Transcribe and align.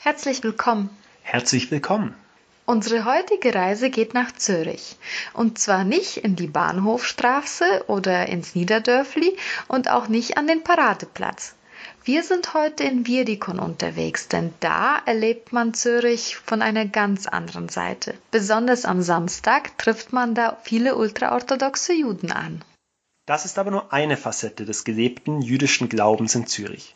Herzlich 0.00 0.44
willkommen. 0.44 0.90
Herzlich 1.22 1.72
willkommen. 1.72 2.14
Unsere 2.66 3.04
heutige 3.04 3.52
Reise 3.52 3.90
geht 3.90 4.14
nach 4.14 4.30
Zürich. 4.30 4.96
Und 5.32 5.58
zwar 5.58 5.82
nicht 5.82 6.18
in 6.18 6.36
die 6.36 6.46
Bahnhofstraße 6.46 7.84
oder 7.88 8.26
ins 8.26 8.54
Niederdörfli 8.54 9.36
und 9.66 9.90
auch 9.90 10.06
nicht 10.06 10.38
an 10.38 10.46
den 10.46 10.62
Paradeplatz. 10.62 11.56
Wir 12.04 12.22
sind 12.22 12.54
heute 12.54 12.84
in 12.84 13.08
Wiedikon 13.08 13.58
unterwegs, 13.58 14.28
denn 14.28 14.54
da 14.60 15.02
erlebt 15.04 15.52
man 15.52 15.74
Zürich 15.74 16.36
von 16.36 16.62
einer 16.62 16.86
ganz 16.86 17.26
anderen 17.26 17.68
Seite. 17.68 18.14
Besonders 18.30 18.84
am 18.84 19.02
Samstag 19.02 19.76
trifft 19.78 20.12
man 20.12 20.36
da 20.36 20.58
viele 20.62 20.94
ultraorthodoxe 20.94 21.92
Juden 21.92 22.30
an. 22.30 22.64
Das 23.26 23.44
ist 23.44 23.58
aber 23.58 23.72
nur 23.72 23.92
eine 23.92 24.16
Facette 24.16 24.64
des 24.64 24.84
gelebten 24.84 25.42
jüdischen 25.42 25.88
Glaubens 25.88 26.36
in 26.36 26.46
Zürich. 26.46 26.94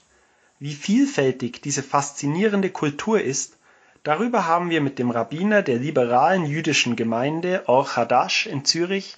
Wie 0.64 0.74
vielfältig 0.74 1.60
diese 1.60 1.82
faszinierende 1.82 2.70
Kultur 2.70 3.20
ist, 3.20 3.58
darüber 4.04 4.46
haben 4.46 4.70
wir 4.70 4.80
mit 4.80 5.00
dem 5.00 5.10
Rabbiner 5.10 5.60
der 5.60 5.78
liberalen 5.78 6.46
jüdischen 6.46 6.94
Gemeinde 6.94 7.64
Or 7.66 7.96
Hadash 7.96 8.46
in 8.46 8.64
Zürich 8.64 9.16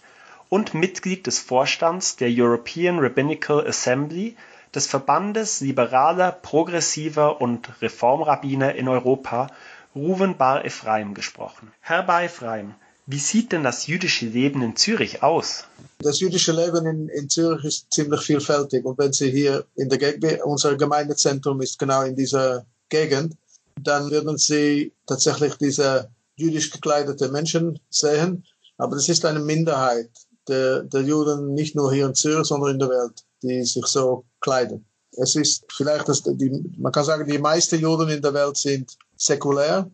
und 0.48 0.72
Mitglied 0.72 1.26
des 1.26 1.40
Vorstands 1.40 2.16
der 2.16 2.30
European 2.30 2.98
Rabbinical 2.98 3.66
Assembly 3.66 4.38
des 4.74 4.86
Verbandes 4.86 5.60
liberaler, 5.60 6.32
progressiver 6.32 7.42
und 7.42 7.68
Reformrabbiner 7.82 8.74
in 8.76 8.88
Europa, 8.88 9.48
Ruven 9.94 10.38
Bar 10.38 10.64
Ephraim, 10.64 11.12
gesprochen. 11.12 11.70
Herr 11.82 12.04
Bar 12.04 12.22
Ephraim, 12.22 12.74
wie 13.06 13.18
sieht 13.18 13.52
denn 13.52 13.64
das 13.64 13.86
jüdische 13.86 14.26
Leben 14.26 14.62
in 14.62 14.76
Zürich 14.76 15.22
aus? 15.22 15.64
Das 15.98 16.20
jüdische 16.20 16.52
Leben 16.52 16.86
in, 16.86 17.08
in 17.08 17.28
Zürich 17.28 17.64
ist 17.64 17.92
ziemlich 17.92 18.22
vielfältig. 18.22 18.84
Und 18.84 18.98
wenn 18.98 19.12
Sie 19.12 19.30
hier 19.30 19.64
in 19.76 19.88
der 19.88 19.98
Gegend, 19.98 20.42
unser 20.44 20.76
Gemeindezentrum 20.76 21.60
ist 21.60 21.78
genau 21.78 22.02
in 22.02 22.16
dieser 22.16 22.64
Gegend, 22.88 23.36
dann 23.80 24.10
werden 24.10 24.38
Sie 24.38 24.92
tatsächlich 25.06 25.54
diese 25.56 26.08
jüdisch 26.36 26.70
gekleidete 26.70 27.28
Menschen 27.28 27.78
sehen. 27.90 28.44
Aber 28.78 28.96
das 28.96 29.08
ist 29.08 29.24
eine 29.24 29.40
Minderheit 29.40 30.10
der, 30.48 30.82
der 30.82 31.02
Juden, 31.02 31.54
nicht 31.54 31.74
nur 31.74 31.92
hier 31.92 32.06
in 32.06 32.14
Zürich, 32.14 32.46
sondern 32.46 32.72
in 32.72 32.78
der 32.78 32.88
Welt, 32.88 33.24
die 33.42 33.64
sich 33.64 33.86
so 33.86 34.24
kleiden. 34.40 34.84
Es 35.12 35.36
ist 35.36 35.64
vielleicht, 35.70 36.08
dass 36.08 36.22
die, 36.22 36.50
man 36.76 36.92
kann 36.92 37.04
sagen, 37.04 37.30
die 37.30 37.38
meisten 37.38 37.78
Juden 37.78 38.08
in 38.08 38.22
der 38.22 38.34
Welt 38.34 38.56
sind 38.56 38.96
säkulär, 39.16 39.90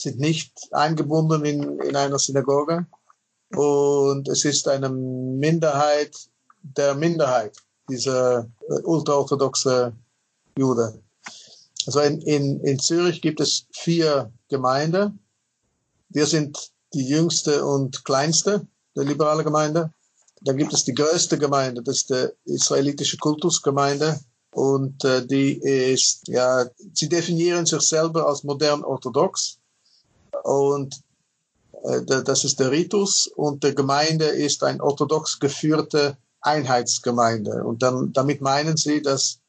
sind 0.00 0.18
nicht 0.18 0.52
eingebunden 0.72 1.44
in, 1.44 1.80
in 1.80 1.96
einer 1.96 2.18
Synagoge. 2.18 2.86
Und 3.54 4.28
es 4.28 4.44
ist 4.44 4.68
eine 4.68 4.88
Minderheit 4.88 6.14
der 6.62 6.94
Minderheit, 6.94 7.56
diese 7.88 8.50
ultraorthodoxe 8.84 9.92
Juden. 10.56 11.02
Also 11.86 12.00
in, 12.00 12.20
in, 12.22 12.60
in 12.60 12.78
Zürich 12.78 13.22
gibt 13.22 13.40
es 13.40 13.66
vier 13.72 14.30
Gemeinden. 14.48 15.18
Wir 16.10 16.26
sind 16.26 16.70
die 16.92 17.06
jüngste 17.06 17.64
und 17.64 18.04
kleinste 18.04 18.66
der 18.96 19.04
liberale 19.04 19.44
Gemeinde. 19.44 19.92
Dann 20.42 20.56
gibt 20.56 20.72
es 20.72 20.84
die 20.84 20.94
größte 20.94 21.38
Gemeinde, 21.38 21.82
das 21.82 21.98
ist 21.98 22.10
die 22.10 22.52
israelitische 22.54 23.16
Kultusgemeinde. 23.16 24.20
Und 24.52 25.04
äh, 25.04 25.26
die 25.26 25.58
ist, 25.58 26.26
ja, 26.28 26.66
sie 26.92 27.08
definieren 27.08 27.66
sich 27.66 27.82
selber 27.82 28.26
als 28.26 28.44
modern 28.44 28.82
orthodox. 28.82 29.57
Und 30.48 31.00
äh, 31.84 32.22
das 32.24 32.44
ist 32.44 32.58
der 32.60 32.70
Ritus. 32.70 33.26
Und 33.26 33.64
die 33.64 33.74
Gemeinde 33.74 34.24
ist 34.24 34.62
ein 34.64 34.80
orthodox 34.80 35.38
geführte 35.38 36.16
Einheitsgemeinde. 36.40 37.64
Und 37.64 37.82
dann, 37.82 38.12
damit 38.12 38.40
meinen 38.40 38.76
sie, 38.76 39.02
dass 39.02 39.40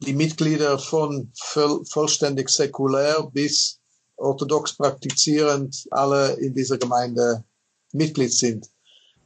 die 0.00 0.14
Mitglieder 0.14 0.78
von 0.78 1.30
voll, 1.34 1.84
vollständig 1.86 2.50
säkulär 2.50 3.28
bis 3.32 3.78
orthodox 4.16 4.76
praktizierend 4.76 5.86
alle 5.90 6.32
in 6.34 6.54
dieser 6.54 6.78
Gemeinde 6.78 7.44
Mitglied 7.92 8.32
sind. 8.32 8.68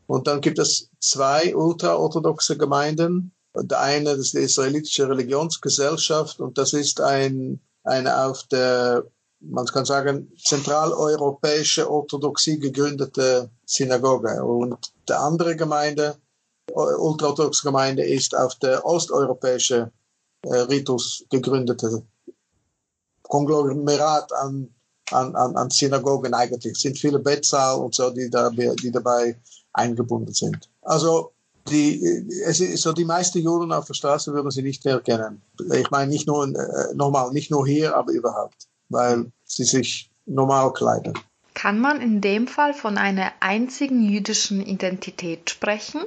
Und 0.07 0.27
dann 0.27 0.41
gibt 0.41 0.59
es 0.59 0.89
zwei 1.01 1.55
ultraorthodoxe 1.55 2.57
Gemeinden. 2.57 3.33
Der 3.55 3.81
eine 3.81 4.11
ist 4.11 4.35
die 4.35 4.39
israelitische 4.39 5.09
Religionsgesellschaft 5.09 6.41
und 6.41 6.57
das 6.59 6.73
ist 6.73 7.01
ein, 7.01 7.61
eine 7.85 8.25
auf 8.25 8.45
der, 8.45 9.05
man 9.41 9.67
kann 9.67 9.85
sagen, 9.85 10.33
zentraleuropäische 10.43 11.91
Orthodoxie 11.91 12.59
gegründete 12.59 13.51
Synagoge. 13.65 14.43
Und 14.45 14.93
der 15.09 15.21
andere 15.21 15.57
Gemeinde, 15.57 16.17
ultraorthodoxe 16.73 17.63
Gemeinde, 17.63 18.05
ist 18.05 18.37
auf 18.37 18.55
der 18.57 18.85
osteuropäische 18.85 19.91
äh, 20.43 20.55
Ritus 20.55 21.25
gegründete 21.31 22.03
Konglomerat 23.23 24.33
an, 24.33 24.75
an, 25.11 25.35
an, 25.37 25.57
an 25.57 25.71
Synagogen 25.71 26.35
eigentlich. 26.35 26.73
Es 26.73 26.81
sind 26.81 26.99
viele 26.99 27.19
Bettsaal 27.19 27.79
und 27.81 27.95
so, 27.95 28.11
die, 28.11 28.31
da, 28.31 28.51
die 28.51 28.91
dabei 28.91 29.39
eingebunden 29.73 30.33
sind. 30.33 30.69
Also 30.83 31.33
die, 31.69 32.03
es 32.47 32.61
ist 32.61 32.83
so 32.83 32.93
die 32.93 33.05
meisten 33.05 33.39
Juden 33.39 33.73
auf 33.73 33.85
der 33.85 33.95
Straße 33.95 34.33
würden 34.33 34.51
sie 34.51 34.63
nicht 34.63 34.85
erkennen. 34.87 35.43
Ich 35.73 35.91
meine 35.91 36.11
nicht 36.11 36.27
nur 36.27 36.47
äh, 36.47 36.95
nochmal, 36.95 37.31
nicht 37.33 37.51
nur 37.51 37.67
hier, 37.67 37.95
aber 37.95 38.13
überhaupt, 38.13 38.69
weil 38.89 39.31
sie 39.45 39.65
sich 39.65 40.11
normal 40.27 40.73
kleiden. 40.73 41.15
Kann 41.55 41.81
man 41.81 42.01
in 42.01 42.21
dem 42.21 42.47
Fall 42.47 42.73
von 42.73 42.99
einer 42.99 43.33
einzigen 43.41 44.03
jüdischen 44.03 44.65
Identität 44.65 45.51
sprechen? 45.51 46.03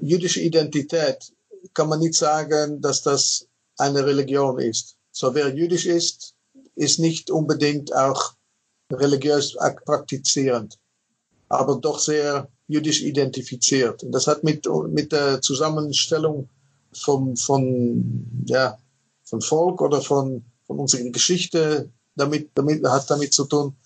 Jüdische 0.00 0.40
Identität 0.40 1.32
kann 1.74 1.88
man 1.88 2.00
nicht 2.00 2.14
sagen, 2.14 2.80
dass 2.80 3.02
das 3.02 3.46
eine 3.76 4.06
Religion 4.06 4.58
ist. 4.58 4.96
So 5.10 5.34
wer 5.34 5.54
jüdisch 5.54 5.86
ist, 5.86 6.34
ist 6.74 6.98
nicht 6.98 7.30
unbedingt 7.30 7.94
auch 7.94 8.34
religiös 8.92 9.56
praktizierend, 9.84 10.78
aber 11.48 11.76
doch 11.76 11.98
sehr 11.98 12.48
jüdisch 12.68 13.02
identifiziert. 13.02 14.02
Und 14.02 14.12
das 14.12 14.26
hat 14.26 14.44
mit, 14.44 14.66
mit 14.88 15.12
der 15.12 15.40
Zusammenstellung 15.40 16.48
vom, 16.92 17.36
von, 17.36 18.44
ja, 18.46 18.78
von 19.24 19.40
Volk 19.40 19.80
oder 19.80 20.00
von, 20.00 20.44
von 20.66 20.78
unserer 20.78 21.10
Geschichte 21.10 21.90
damit, 22.16 22.50
damit, 22.54 22.84
hat 22.84 23.10
damit 23.10 23.32
zu 23.32 23.44
tun. 23.44 23.76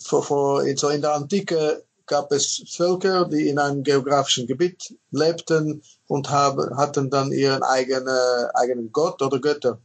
Vor, 0.00 0.22
vor, 0.22 0.64
so 0.76 0.88
in 0.88 1.00
der 1.00 1.14
Antike 1.14 1.84
gab 2.06 2.32
es 2.32 2.62
Völker, 2.68 3.24
die 3.24 3.48
in 3.48 3.58
einem 3.58 3.82
geografischen 3.82 4.46
Gebiet 4.46 4.94
lebten 5.10 5.82
und 6.06 6.30
haben, 6.30 6.76
hatten 6.76 7.10
dann 7.10 7.32
ihren 7.32 7.62
eigenen, 7.62 8.50
eigenen 8.54 8.92
Gott 8.92 9.20
oder 9.22 9.40
Götter. 9.40 9.78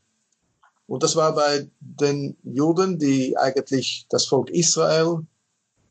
Und 0.87 1.03
das 1.03 1.15
war 1.15 1.33
bei 1.33 1.67
den 1.79 2.37
Juden, 2.43 2.99
die 2.99 3.37
eigentlich 3.37 4.05
das 4.09 4.25
Volk 4.25 4.49
Israel 4.49 5.25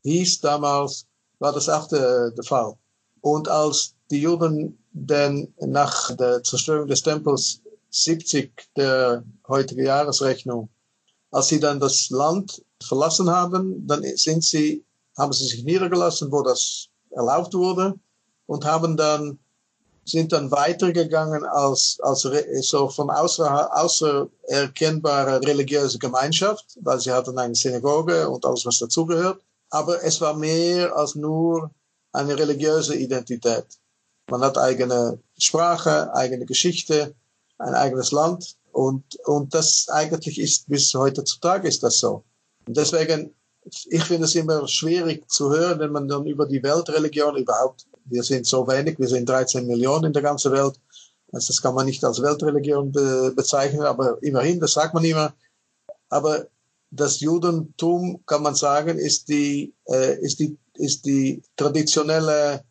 hieß 0.03 0.41
damals, 0.41 1.05
war 1.39 1.53
das 1.53 1.69
auch 1.69 1.87
der, 1.87 2.31
der 2.31 2.43
Fall. 2.43 2.75
Und 3.21 3.47
als 3.47 3.95
die 4.09 4.21
Juden 4.21 4.77
dann 4.93 5.53
nach 5.59 6.15
der 6.15 6.43
Zerstörung 6.43 6.87
des 6.87 7.01
Tempels 7.01 7.61
70 7.89 8.51
der 8.75 9.23
heutigen 9.47 9.85
Jahresrechnung, 9.85 10.69
als 11.31 11.47
sie 11.47 11.59
dann 11.59 11.79
das 11.79 12.09
Land 12.09 12.63
verlassen 12.83 13.29
haben, 13.29 13.87
dann 13.87 14.03
sind 14.15 14.43
sie, 14.43 14.85
haben 15.17 15.33
sie 15.33 15.45
sich 15.47 15.63
niedergelassen, 15.63 16.31
wo 16.31 16.41
das 16.41 16.87
erlaubt 17.09 17.53
wurde 17.53 17.95
und 18.45 18.65
haben 18.65 18.97
dann 18.97 19.39
sind 20.03 20.31
dann 20.31 20.49
weitergegangen 20.49 21.45
als, 21.45 21.99
als 22.01 22.27
so 22.61 22.89
von 22.89 23.09
außer, 23.09 23.69
außer 23.77 24.27
erkennbare 24.47 25.39
religiöse 25.41 25.99
Gemeinschaft, 25.99 26.65
weil 26.81 26.99
sie 26.99 27.11
hatten 27.11 27.37
eine 27.37 27.53
Synagoge 27.53 28.27
und 28.27 28.43
alles, 28.45 28.65
was 28.65 28.79
dazugehört 28.79 29.41
aber 29.71 30.03
es 30.03 30.21
war 30.21 30.35
mehr 30.35 30.95
als 30.95 31.15
nur 31.15 31.71
eine 32.11 32.37
religiöse 32.37 32.95
Identität. 32.95 33.65
Man 34.29 34.41
hat 34.41 34.57
eigene 34.57 35.19
Sprache, 35.37 36.13
eigene 36.13 36.45
Geschichte, 36.45 37.15
ein 37.57 37.73
eigenes 37.73 38.11
Land 38.11 38.57
und, 38.71 39.15
und 39.25 39.53
das 39.53 39.87
eigentlich 39.89 40.39
ist 40.39 40.67
bis 40.67 40.93
heutzutage 40.93 41.67
ist 41.67 41.83
das 41.83 41.99
so. 41.99 42.23
Und 42.67 42.77
deswegen, 42.77 43.33
ich 43.89 44.03
finde 44.03 44.25
es 44.25 44.35
immer 44.35 44.67
schwierig 44.67 45.29
zu 45.29 45.51
hören, 45.51 45.79
wenn 45.79 45.91
man 45.91 46.07
dann 46.07 46.25
über 46.25 46.45
die 46.45 46.63
Weltreligion 46.63 47.37
überhaupt, 47.37 47.85
wir 48.05 48.23
sind 48.23 48.47
so 48.47 48.67
wenig, 48.67 48.97
wir 48.99 49.07
sind 49.07 49.27
13 49.29 49.67
Millionen 49.67 50.05
in 50.05 50.13
der 50.13 50.21
ganzen 50.21 50.51
Welt, 50.51 50.79
also 51.31 51.47
das 51.47 51.61
kann 51.61 51.75
man 51.75 51.85
nicht 51.85 52.03
als 52.03 52.21
Weltreligion 52.21 52.91
be 52.91 53.31
bezeichnen, 53.35 53.83
aber 53.83 54.21
immerhin, 54.21 54.59
das 54.59 54.73
sagt 54.73 54.93
man 54.93 55.05
immer. 55.05 55.33
Aber 56.09 56.47
das 56.91 57.21
Judentum, 57.21 58.21
kann 58.25 58.43
man 58.43 58.55
sagen, 58.55 58.97
ist 58.97 59.29
die, 59.29 59.73
äh, 59.85 60.19
ist 60.19 60.39
die, 60.39 60.57
ist 60.73 61.05
die 61.05 61.41
traditionelle 61.55 62.65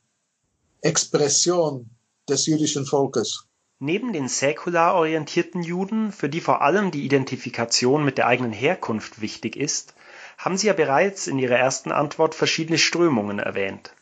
Expression 0.83 1.89
des 2.29 2.47
jüdischen 2.47 2.85
Volkes. 2.85 3.45
Neben 3.83 4.13
den 4.13 4.29
säkular 4.29 4.95
orientierten 4.95 5.63
Juden, 5.63 6.13
für 6.13 6.29
die 6.29 6.43
vor 6.43 6.61
allem 6.61 6.91
die 6.91 7.03
Identifikation 7.03 8.05
mit 8.05 8.19
der 8.19 8.27
eigenen 8.27 8.53
Herkunft 8.53 9.23
wichtig 9.23 9.57
ist, 9.57 9.95
haben 10.37 10.59
Sie 10.59 10.67
ja 10.67 10.75
bereits 10.75 11.27
in 11.27 11.39
Ihrer 11.39 11.57
ersten 11.57 11.91
Antwort 11.91 12.35
verschiedene 12.35 12.77
Strömungen 12.77 13.39
erwähnt. 13.39 13.95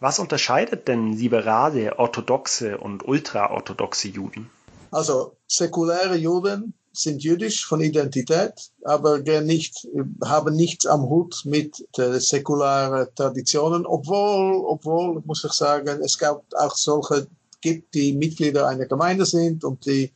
Was 0.00 0.18
unterscheidet 0.18 0.88
denn 0.88 1.12
liberale, 1.12 1.98
orthodoxe 1.98 2.78
und 2.78 3.06
ultraorthodoxe 3.06 4.08
Juden? 4.08 4.48
Also 4.90 5.36
säkuläre 5.46 6.16
Juden 6.16 6.72
sind 6.94 7.22
jüdisch 7.22 7.66
von 7.66 7.82
Identität, 7.82 8.70
aber 8.82 9.18
nicht, 9.42 9.86
haben 10.24 10.56
nichts 10.56 10.86
am 10.86 11.02
Hut 11.02 11.42
mit 11.44 11.86
säkularen 11.94 13.08
Traditionen, 13.14 13.84
obwohl, 13.84 14.64
obwohl, 14.64 15.22
muss 15.26 15.44
ich 15.44 15.52
sagen, 15.52 16.00
es 16.02 16.16
gab 16.16 16.44
auch 16.54 16.74
solche, 16.74 17.26
gibt, 17.60 17.94
die 17.94 18.12
Mitglieder 18.12 18.66
einer 18.66 18.86
Gemeinde 18.86 19.26
sind 19.26 19.64
und 19.64 19.84
die 19.86 20.12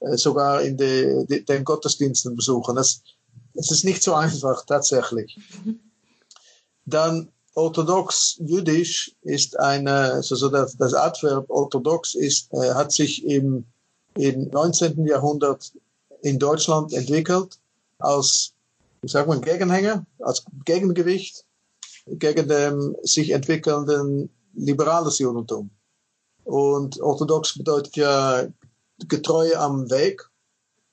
äh, 0.00 0.16
sogar 0.16 0.62
in 0.62 0.76
de, 0.76 1.26
de, 1.26 1.42
den 1.42 1.64
Gottesdiensten 1.64 2.36
besuchen. 2.36 2.76
Das, 2.76 3.02
es 3.54 3.70
ist 3.70 3.84
nicht 3.84 4.02
so 4.02 4.14
einfach, 4.14 4.64
tatsächlich. 4.66 5.38
Dann 6.86 7.28
orthodox 7.54 8.36
jüdisch 8.40 9.14
ist 9.22 9.58
eine, 9.58 10.12
also 10.14 10.48
das, 10.48 10.76
das 10.76 10.94
Adverb 10.94 11.48
orthodox 11.48 12.14
ist, 12.14 12.52
äh, 12.52 12.74
hat 12.74 12.92
sich 12.92 13.24
im, 13.24 13.64
im 14.16 14.48
19. 14.48 15.06
Jahrhundert 15.06 15.72
in 16.22 16.38
Deutschland 16.38 16.92
entwickelt 16.92 17.58
als, 17.98 18.52
wie 19.02 19.08
sagt 19.08 19.28
man, 19.28 19.40
Gegenhänger, 19.40 20.04
als 20.20 20.44
Gegengewicht 20.64 21.44
gegen 22.06 22.48
dem 22.48 22.96
sich 23.02 23.30
entwickelnden 23.30 24.30
liberales 24.54 25.18
Judentum. 25.18 25.70
Und 26.44 27.00
orthodox 27.00 27.56
bedeutet 27.56 27.96
ja 27.96 28.46
getreu 29.08 29.56
am 29.56 29.90
Weg. 29.90 30.28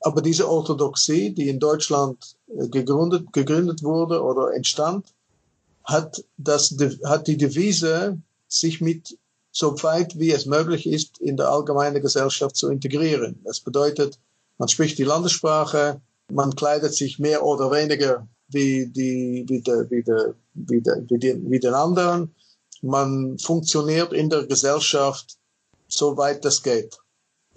Aber 0.02 0.22
diese 0.22 0.50
Orthodoxie, 0.50 1.32
die 1.34 1.50
in 1.50 1.60
Deutschland 1.60 2.36
äh, 2.48 2.68
gegründet, 2.68 3.32
gegründet 3.34 3.84
wurde 3.84 4.22
oder 4.24 4.54
entstand, 4.54 5.14
hat, 5.84 6.24
das, 6.38 6.76
hat 7.06 7.28
die 7.28 7.38
Devise, 7.38 8.18
sich 8.48 8.82
mit 8.82 9.18
so 9.52 9.82
weit 9.84 10.18
wie 10.18 10.32
es 10.32 10.46
möglich 10.46 10.88
ist, 10.88 11.20
in 11.20 11.38
der 11.38 11.50
allgemeinen 11.50 12.02
Gesellschaft 12.02 12.56
zu 12.56 12.70
integrieren. 12.70 13.40
Das 13.44 13.60
bedeutet, 13.60 14.20
man 14.58 14.70
spricht 14.70 14.98
die 14.98 15.04
Landessprache, 15.04 16.02
man 16.32 16.56
kleidet 16.56 16.94
sich 16.94 17.20
mehr 17.20 17.44
oder 17.44 17.72
weniger 17.72 18.28
wie, 18.48 18.88
die, 18.88 19.46
wie, 19.48 19.62
der, 19.62 19.90
wie, 19.90 20.04
der, 20.04 20.36
wie, 20.54 20.82
der, 20.82 21.04
wie, 21.10 21.20
den, 21.20 21.50
wie 21.52 21.60
den 21.60 21.74
anderen. 21.74 22.34
Man 22.82 23.38
funktioniert 23.38 24.14
in 24.14 24.30
der 24.30 24.46
Gesellschaft 24.46 25.38
so 25.94 26.18
weit 26.18 26.46
das 26.46 26.64
geht. 26.64 26.98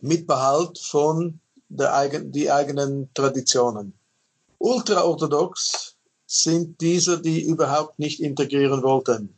Mit 0.00 0.26
Behalt 0.26 0.78
von 0.78 1.40
der 1.68 1.94
eigen, 1.94 2.30
die 2.32 2.50
eigenen 2.50 3.08
Traditionen. 3.14 3.94
Ultraorthodox 4.58 5.96
sind 6.26 6.80
diese, 6.80 7.20
die 7.20 7.46
überhaupt 7.46 7.98
nicht 7.98 8.20
integrieren 8.20 8.82
wollten. 8.82 9.34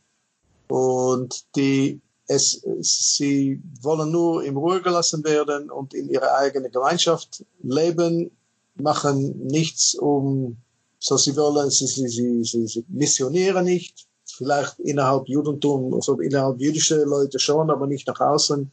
Und 0.69 1.45
die 1.57 2.01
es, 2.29 2.65
sie 2.81 3.63
wollen 3.83 4.11
nur 4.11 4.43
in 4.43 4.57
Ruhe 4.57 4.83
gelassen 4.83 5.23
werden 5.25 5.71
und 5.71 5.95
in 5.95 6.09
ihrer 6.09 6.35
eigenen 6.35 6.73
Gemeinschaft 6.73 7.45
leben, 7.63 8.31
machen 8.75 9.47
nichts 9.47 9.95
um, 9.95 10.57
so 10.99 11.17
sie 11.17 11.37
wollen, 11.37 11.71
sie, 11.71 11.87
sie, 11.87 12.09
sie, 12.09 12.45
sie, 12.45 12.67
sie 12.67 12.85
missionieren 12.89 13.65
nicht, 13.65 14.07
vielleicht 14.25 14.81
innerhalb 14.81 15.29
Judentum, 15.29 15.95
also 15.95 16.21
innerhalb 16.21 16.61
jüdische 16.61 17.05
Leute 17.05 17.39
schon, 17.39 17.71
aber 17.71 17.87
nicht 17.87 18.09
nach 18.09 18.21
außen 18.21 18.71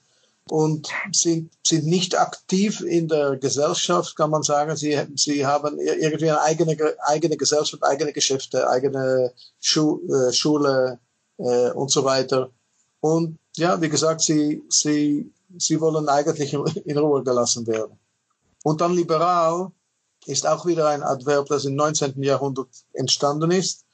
und 0.49 0.89
sind, 1.11 1.51
sind 1.65 1.85
nicht 1.85 2.19
aktiv 2.19 2.81
in 2.81 3.07
der 3.07 3.37
Gesellschaft, 3.37 4.15
kann 4.15 4.29
man 4.29 4.43
sagen. 4.43 4.75
Sie, 4.75 4.99
sie 5.15 5.45
haben 5.45 5.79
irgendwie 5.79 6.29
eine 6.29 6.41
eigene, 6.41 6.77
eigene 7.05 7.37
Gesellschaft, 7.37 7.83
eigene 7.83 8.11
Geschäfte, 8.11 8.69
eigene 8.69 9.33
Schu 9.59 10.01
äh, 10.07 10.33
Schule 10.33 10.99
äh, 11.37 11.71
und 11.71 11.91
so 11.91 12.03
weiter. 12.03 12.49
Und 12.99 13.37
ja, 13.55 13.79
wie 13.81 13.89
gesagt, 13.89 14.21
sie, 14.21 14.63
sie, 14.69 15.31
sie 15.57 15.79
wollen 15.79 16.09
eigentlich 16.09 16.53
in 16.53 16.97
Ruhe 16.97 17.23
gelassen 17.23 17.65
werden. 17.67 17.97
Und 18.63 18.81
dann 18.81 18.93
liberal 18.93 19.71
ist 20.25 20.47
auch 20.47 20.65
wieder 20.65 20.87
ein 20.89 21.03
Adverb, 21.03 21.47
das 21.47 21.65
im 21.65 21.75
19. 21.75 22.21
Jahrhundert 22.23 22.69
entstanden 22.93 23.51
ist, 23.51 23.85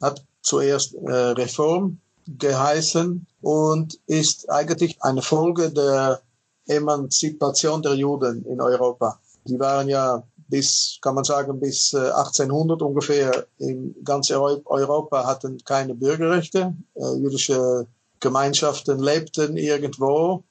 hat 0.00 0.24
zuerst 0.42 0.94
äh, 0.94 1.10
Reform 1.10 2.00
geheißen 2.26 3.26
und 3.40 3.98
ist 4.06 4.50
eigentlich 4.50 5.02
eine 5.02 5.22
Folge 5.22 5.70
der 5.70 6.20
Emanzipation 6.66 7.82
der 7.82 7.94
Juden 7.94 8.44
in 8.44 8.60
Europa. 8.60 9.18
Die 9.44 9.58
waren 9.58 9.88
ja 9.88 10.22
bis, 10.48 10.98
kann 11.00 11.14
man 11.14 11.24
sagen, 11.24 11.58
bis 11.60 11.94
1800 11.94 12.80
äh, 12.80 12.84
ungefähr 12.84 13.46
in 13.58 13.94
ganz 14.04 14.30
Europa 14.30 15.26
hatten 15.26 15.58
keine 15.64 15.94
Bürgerrechte. 15.94 16.74
Äh, 16.94 17.14
jüdische 17.16 17.86
Gemeinschaften 18.18 18.98
lebten 18.98 19.56
irgendwo, 19.56 20.42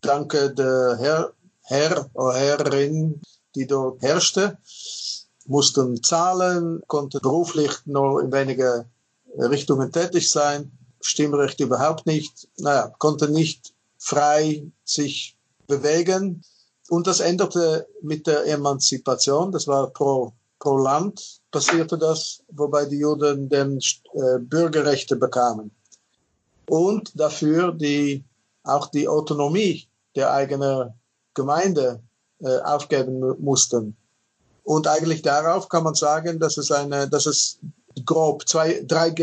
danke 0.00 0.52
der 0.52 0.96
Herr, 0.98 1.32
Herr 1.62 2.10
oder 2.14 2.34
Herrin, 2.34 3.20
die 3.54 3.66
dort 3.66 4.02
herrschte, 4.02 4.58
mussten 5.46 6.02
zahlen, 6.02 6.82
konnten 6.86 7.20
beruflich 7.20 7.72
nur 7.84 8.22
in 8.22 8.32
wenige 8.32 8.86
Richtungen 9.38 9.92
tätig 9.92 10.30
sein, 10.30 10.72
Stimmrecht 11.02 11.60
überhaupt 11.60 12.06
nicht, 12.06 12.48
naja, 12.58 12.92
konnten 12.98 13.32
nicht 13.32 13.72
frei 13.98 14.64
sich 14.84 15.36
bewegen. 15.66 16.44
Und 16.88 17.06
das 17.06 17.20
änderte 17.20 17.86
mit 18.02 18.26
der 18.26 18.46
Emanzipation, 18.46 19.52
das 19.52 19.66
war 19.66 19.90
pro, 19.90 20.32
pro 20.58 20.76
Land 20.76 21.40
passierte 21.50 21.98
das, 21.98 22.42
wobei 22.48 22.84
die 22.86 22.98
Juden 22.98 23.48
dann 23.48 23.78
äh, 23.78 24.38
Bürgerrechte 24.38 25.16
bekamen 25.16 25.70
und 26.68 27.18
dafür 27.18 27.72
die, 27.72 28.24
auch 28.62 28.86
die 28.88 29.08
Autonomie 29.08 29.86
der 30.16 30.32
eigenen 30.32 30.94
Gemeinde 31.34 32.00
äh, 32.40 32.58
aufgeben 32.60 33.20
mussten. 33.40 33.96
Und 34.64 34.86
eigentlich 34.86 35.22
darauf 35.22 35.68
kann 35.68 35.84
man 35.84 35.94
sagen, 35.94 36.38
dass 36.38 36.56
es 36.56 36.70
eine, 36.70 37.08
dass 37.08 37.26
es 37.26 37.58
grob 38.04 38.48
zwei, 38.48 38.82
drei, 38.86 39.14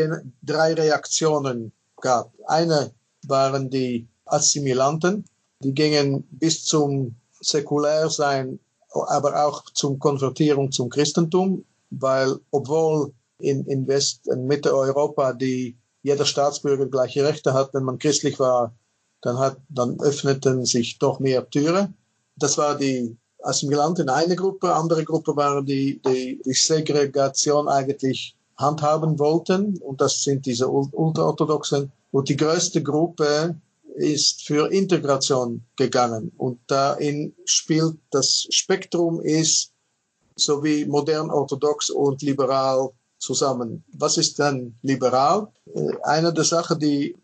drei 0.41 0.73
Reaktionen 0.73 1.71
gab. 2.01 2.31
Eine 2.47 2.91
waren 3.27 3.69
die 3.69 4.07
Assimilanten, 4.25 5.25
die 5.59 5.73
gingen 5.73 6.23
bis 6.31 6.63
zum 6.63 7.15
Säkulärsein, 7.41 8.59
aber 8.91 9.45
auch 9.45 9.63
zum 9.73 9.99
Konvertierung 9.99 10.71
zum 10.71 10.89
Christentum, 10.89 11.65
weil 11.89 12.37
obwohl 12.51 13.11
in, 13.39 13.65
in 13.65 13.87
West- 13.87 14.27
und 14.27 14.45
Mitteleuropa 14.45 15.33
die 15.33 15.77
jeder 16.01 16.25
Staatsbürger 16.25 16.87
gleiche 16.87 17.23
Rechte 17.23 17.53
hat. 17.53 17.73
Wenn 17.73 17.83
man 17.83 17.99
christlich 17.99 18.39
war, 18.39 18.73
dann, 19.21 19.37
hat, 19.37 19.57
dann 19.69 19.99
öffneten 19.99 20.65
sich 20.65 20.97
doch 20.97 21.19
mehr 21.19 21.49
Türen. 21.49 21.95
Das 22.35 22.57
war 22.57 22.77
die 22.77 23.17
Assimilanten 23.41 24.09
eine 24.09 24.35
Gruppe, 24.35 24.73
andere 24.73 25.03
Gruppe 25.05 25.35
waren 25.35 25.65
die, 25.65 26.01
die, 26.01 26.41
die 26.45 26.53
Segregation 26.53 27.67
eigentlich 27.67 28.35
handhaben 28.59 29.17
wollten 29.17 29.77
und 29.77 30.01
das 30.01 30.21
sind 30.21 30.45
diese 30.45 30.67
Ultraorthodoxen. 30.67 31.91
Und 32.11 32.29
die 32.29 32.35
größte 32.35 32.83
Gruppe 32.83 33.55
ist 33.95 34.45
für 34.45 34.71
Integration 34.71 35.65
gegangen 35.75 36.31
und 36.37 36.59
darin 36.67 37.35
spielt 37.45 37.97
das 38.11 38.47
Spektrum 38.49 39.21
ist 39.21 39.71
so 40.35 40.63
wie 40.63 40.85
modern 40.85 41.29
orthodox 41.29 41.89
und 41.89 42.21
liberal 42.21 42.89
zusammen. 43.17 43.83
Was 43.93 44.17
ist 44.17 44.39
dann 44.39 44.75
liberal? 44.81 45.47
Äh, 45.73 45.91
eine 46.03 46.33
der 46.33 46.45
Sachen, 46.45 46.79
die, 46.79 47.15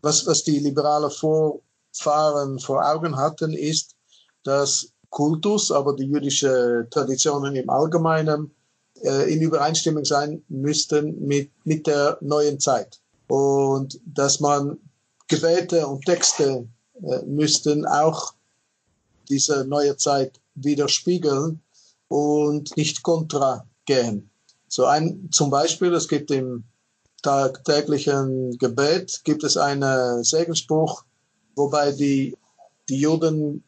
was, 0.00 0.26
was 0.26 0.42
die 0.44 0.58
liberale 0.58 1.10
Vorfahren 1.10 2.58
vor 2.58 2.82
Augen 2.84 3.16
hatten, 3.16 3.52
ist, 3.52 3.94
dass 4.42 4.88
Kultus, 5.10 5.70
aber 5.70 5.94
die 5.94 6.06
jüdische 6.06 6.86
Traditionen 6.90 7.54
im 7.54 7.68
Allgemeinen 7.68 8.54
in 9.02 9.40
Übereinstimmung 9.40 10.04
sein 10.04 10.42
müssten 10.48 11.26
mit, 11.26 11.50
mit 11.64 11.86
der 11.86 12.18
neuen 12.20 12.60
Zeit. 12.60 13.00
Und 13.28 14.00
dass 14.06 14.40
man 14.40 14.78
Gebete 15.28 15.86
und 15.86 16.04
Texte 16.04 16.66
äh, 17.02 17.22
müssten 17.24 17.86
auch 17.86 18.34
diese 19.28 19.64
neue 19.64 19.96
Zeit 19.96 20.38
widerspiegeln 20.54 21.60
und 22.08 22.76
nicht 22.76 23.02
kontra 23.02 23.66
gehen. 23.86 24.28
So 24.68 24.84
ein, 24.84 25.28
zum 25.30 25.50
Beispiel, 25.50 25.94
es 25.94 26.08
gibt 26.08 26.30
im 26.30 26.64
tagtäglichen 27.22 28.58
Gebet, 28.58 29.22
gibt 29.24 29.44
es 29.44 29.56
einen 29.56 30.22
Segensspruch, 30.24 31.04
wobei 31.56 31.92
die, 31.92 32.36
die 32.88 32.98
Juden 32.98 33.62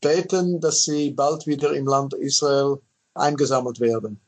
beten, 0.00 0.60
dass 0.60 0.84
sie 0.84 1.10
bald 1.10 1.46
wieder 1.46 1.72
im 1.74 1.86
Land 1.86 2.14
Israel 2.14 2.76
eingesammelt 3.14 3.80
werden. 3.80 4.20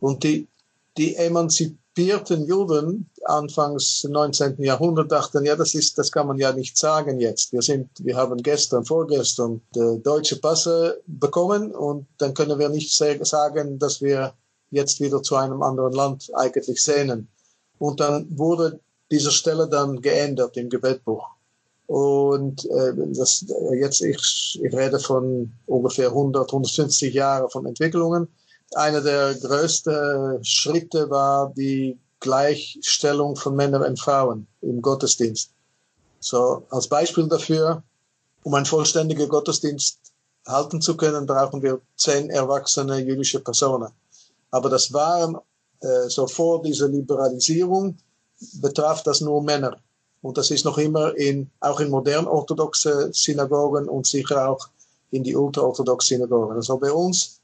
Und 0.00 0.24
die, 0.24 0.46
die 0.96 1.16
emanzipierten 1.16 2.46
Juden 2.46 3.10
anfangs 3.24 4.04
19. 4.04 4.62
Jahrhundert 4.62 5.10
dachten, 5.10 5.44
ja, 5.44 5.56
das 5.56 5.74
ist, 5.74 5.98
das 5.98 6.12
kann 6.12 6.26
man 6.26 6.38
ja 6.38 6.52
nicht 6.52 6.76
sagen 6.76 7.20
jetzt. 7.20 7.52
Wir 7.52 7.62
sind, 7.62 7.88
wir 7.98 8.16
haben 8.16 8.42
gestern, 8.42 8.84
vorgestern 8.84 9.60
die 9.74 10.00
deutsche 10.02 10.40
Passe 10.40 11.00
bekommen 11.06 11.72
und 11.72 12.06
dann 12.18 12.34
können 12.34 12.58
wir 12.58 12.68
nicht 12.68 12.92
sagen, 12.94 13.78
dass 13.78 14.00
wir 14.00 14.32
jetzt 14.70 15.00
wieder 15.00 15.22
zu 15.22 15.36
einem 15.36 15.62
anderen 15.62 15.92
Land 15.92 16.30
eigentlich 16.34 16.82
sehnen. 16.82 17.28
Und 17.78 18.00
dann 18.00 18.26
wurde 18.36 18.80
diese 19.10 19.30
Stelle 19.30 19.68
dann 19.68 20.00
geändert 20.00 20.56
im 20.56 20.68
Gebetbuch. 20.68 21.26
Und 21.86 22.64
äh, 22.64 22.92
das, 23.14 23.44
jetzt, 23.74 24.00
ich, 24.00 24.60
ich 24.60 24.74
rede 24.74 24.98
von 24.98 25.52
ungefähr 25.66 26.08
100, 26.08 26.48
150 26.48 27.14
Jahren 27.14 27.48
von 27.48 27.64
Entwicklungen. 27.66 28.28
Einer 28.74 29.00
der 29.00 29.34
größten 29.34 30.44
Schritte 30.44 31.08
war 31.08 31.52
die 31.56 31.98
Gleichstellung 32.20 33.36
von 33.36 33.54
Männern 33.54 33.82
und 33.82 34.00
Frauen 34.00 34.46
im 34.60 34.82
Gottesdienst. 34.82 35.50
So, 36.20 36.64
als 36.70 36.88
Beispiel 36.88 37.28
dafür, 37.28 37.82
um 38.42 38.54
einen 38.54 38.66
vollständigen 38.66 39.28
Gottesdienst 39.28 39.98
halten 40.46 40.80
zu 40.80 40.96
können, 40.96 41.26
brauchen 41.26 41.62
wir 41.62 41.80
zehn 41.96 42.30
erwachsene 42.30 42.98
jüdische 42.98 43.40
Personen. 43.40 43.92
Aber 44.50 44.68
das 44.68 44.92
waren, 44.92 45.36
äh, 45.80 46.08
so 46.08 46.26
vor 46.26 46.62
dieser 46.62 46.88
Liberalisierung, 46.88 47.98
betraf 48.60 49.02
das 49.02 49.20
nur 49.20 49.42
Männer. 49.42 49.76
Und 50.22 50.38
das 50.38 50.50
ist 50.50 50.64
noch 50.64 50.78
immer 50.78 51.14
in, 51.16 51.50
auch 51.60 51.80
in 51.80 51.90
modern 51.90 52.26
orthodoxe 52.26 53.10
Synagogen 53.12 53.88
und 53.88 54.06
sicher 54.06 54.48
auch 54.48 54.68
in 55.10 55.22
die 55.22 55.36
ultraorthodoxen 55.36 56.18
Synagogen. 56.18 56.56
Also 56.56 56.76
bei 56.78 56.90
uns 56.90 57.35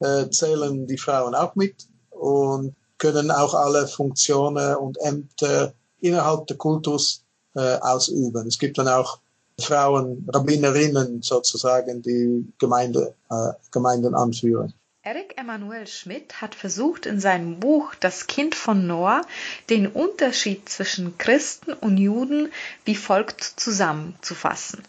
äh, 0.00 0.28
zählen 0.30 0.86
die 0.86 0.98
Frauen 0.98 1.34
auch 1.34 1.54
mit 1.54 1.86
und 2.10 2.74
können 2.98 3.30
auch 3.30 3.54
alle 3.54 3.86
Funktionen 3.86 4.76
und 4.76 4.98
Ämter 5.00 5.72
innerhalb 6.00 6.46
der 6.46 6.56
Kultus 6.56 7.24
äh, 7.54 7.78
ausüben. 7.80 8.46
Es 8.46 8.58
gibt 8.58 8.78
dann 8.78 8.88
auch 8.88 9.20
Frauen, 9.60 10.28
Rabbinerinnen 10.32 11.22
sozusagen, 11.22 12.02
die 12.02 12.52
Gemeinde, 12.58 13.14
äh, 13.30 13.52
Gemeinden 13.72 14.14
anführen. 14.14 14.72
Eric 15.02 15.38
Emanuel 15.38 15.86
Schmidt 15.86 16.42
hat 16.42 16.54
versucht, 16.54 17.06
in 17.06 17.18
seinem 17.18 17.60
Buch 17.60 17.94
Das 17.94 18.26
Kind 18.26 18.54
von 18.54 18.86
Noah 18.86 19.22
den 19.70 19.86
Unterschied 19.86 20.68
zwischen 20.68 21.16
Christen 21.18 21.72
und 21.72 21.96
Juden 21.96 22.52
wie 22.84 22.94
folgt 22.94 23.42
zusammenzufassen. 23.42 24.82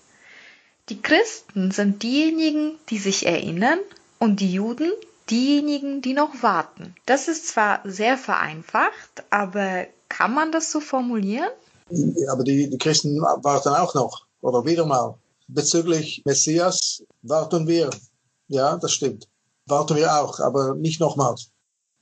Die 0.89 1.01
Christen 1.01 1.71
sind 1.71 2.03
diejenigen, 2.03 2.77
die 2.89 2.97
sich 2.97 3.27
erinnern, 3.27 3.79
und 4.19 4.39
die 4.39 4.53
Juden 4.53 4.91
diejenigen, 5.29 6.01
die 6.01 6.13
noch 6.13 6.41
warten. 6.41 6.95
Das 7.05 7.27
ist 7.27 7.47
zwar 7.47 7.81
sehr 7.85 8.17
vereinfacht, 8.17 9.23
aber 9.29 9.85
kann 10.09 10.33
man 10.33 10.51
das 10.51 10.71
so 10.71 10.79
formulieren? 10.79 11.49
Aber 12.29 12.43
die, 12.43 12.69
die 12.69 12.77
Christen 12.77 13.19
warten 13.21 13.69
auch 13.69 13.93
noch, 13.93 14.25
oder 14.41 14.65
wieder 14.65 14.85
mal. 14.85 15.15
Bezüglich 15.47 16.21
Messias 16.25 17.03
warten 17.23 17.67
wir. 17.67 17.89
Ja, 18.47 18.77
das 18.77 18.91
stimmt. 18.91 19.27
Warten 19.65 19.95
wir 19.95 20.13
auch, 20.15 20.39
aber 20.39 20.75
nicht 20.75 20.99
nochmals. 20.99 21.51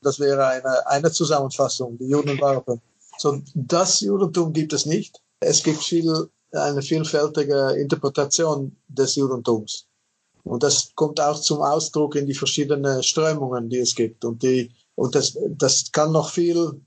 Das 0.01 0.19
wäre 0.19 0.45
eine, 0.45 0.87
eine 0.87 1.11
Zusammenfassung. 1.11 1.97
Die 1.97 2.07
Juden 2.07 2.39
warten. 2.39 2.81
So, 3.17 3.41
das 3.55 4.01
Judentum 4.01 4.53
gibt 4.53 4.73
es 4.73 4.85
nicht. 4.85 5.21
Es 5.39 5.63
gibt 5.63 5.81
viel, 5.81 6.29
eine 6.51 6.81
vielfältige 6.81 7.71
Interpretation 7.71 8.75
des 8.87 9.15
Judentums. 9.15 9.87
Und 10.47 10.63
das 10.63 10.91
kommt 10.95 11.19
auch 11.19 11.39
zum 11.39 11.61
Ausdruck 11.61 12.15
in 12.15 12.25
die 12.25 12.33
verschiedenen 12.33 13.03
Strömungen, 13.03 13.69
die 13.69 13.79
es 13.79 13.93
gibt. 13.93 14.23
Und, 14.23 14.41
die, 14.43 14.71
und 14.95 15.13
das, 15.15 15.37
das 15.49 15.91
kann 15.91 16.11
noch 16.11 16.29
viel 16.29 16.79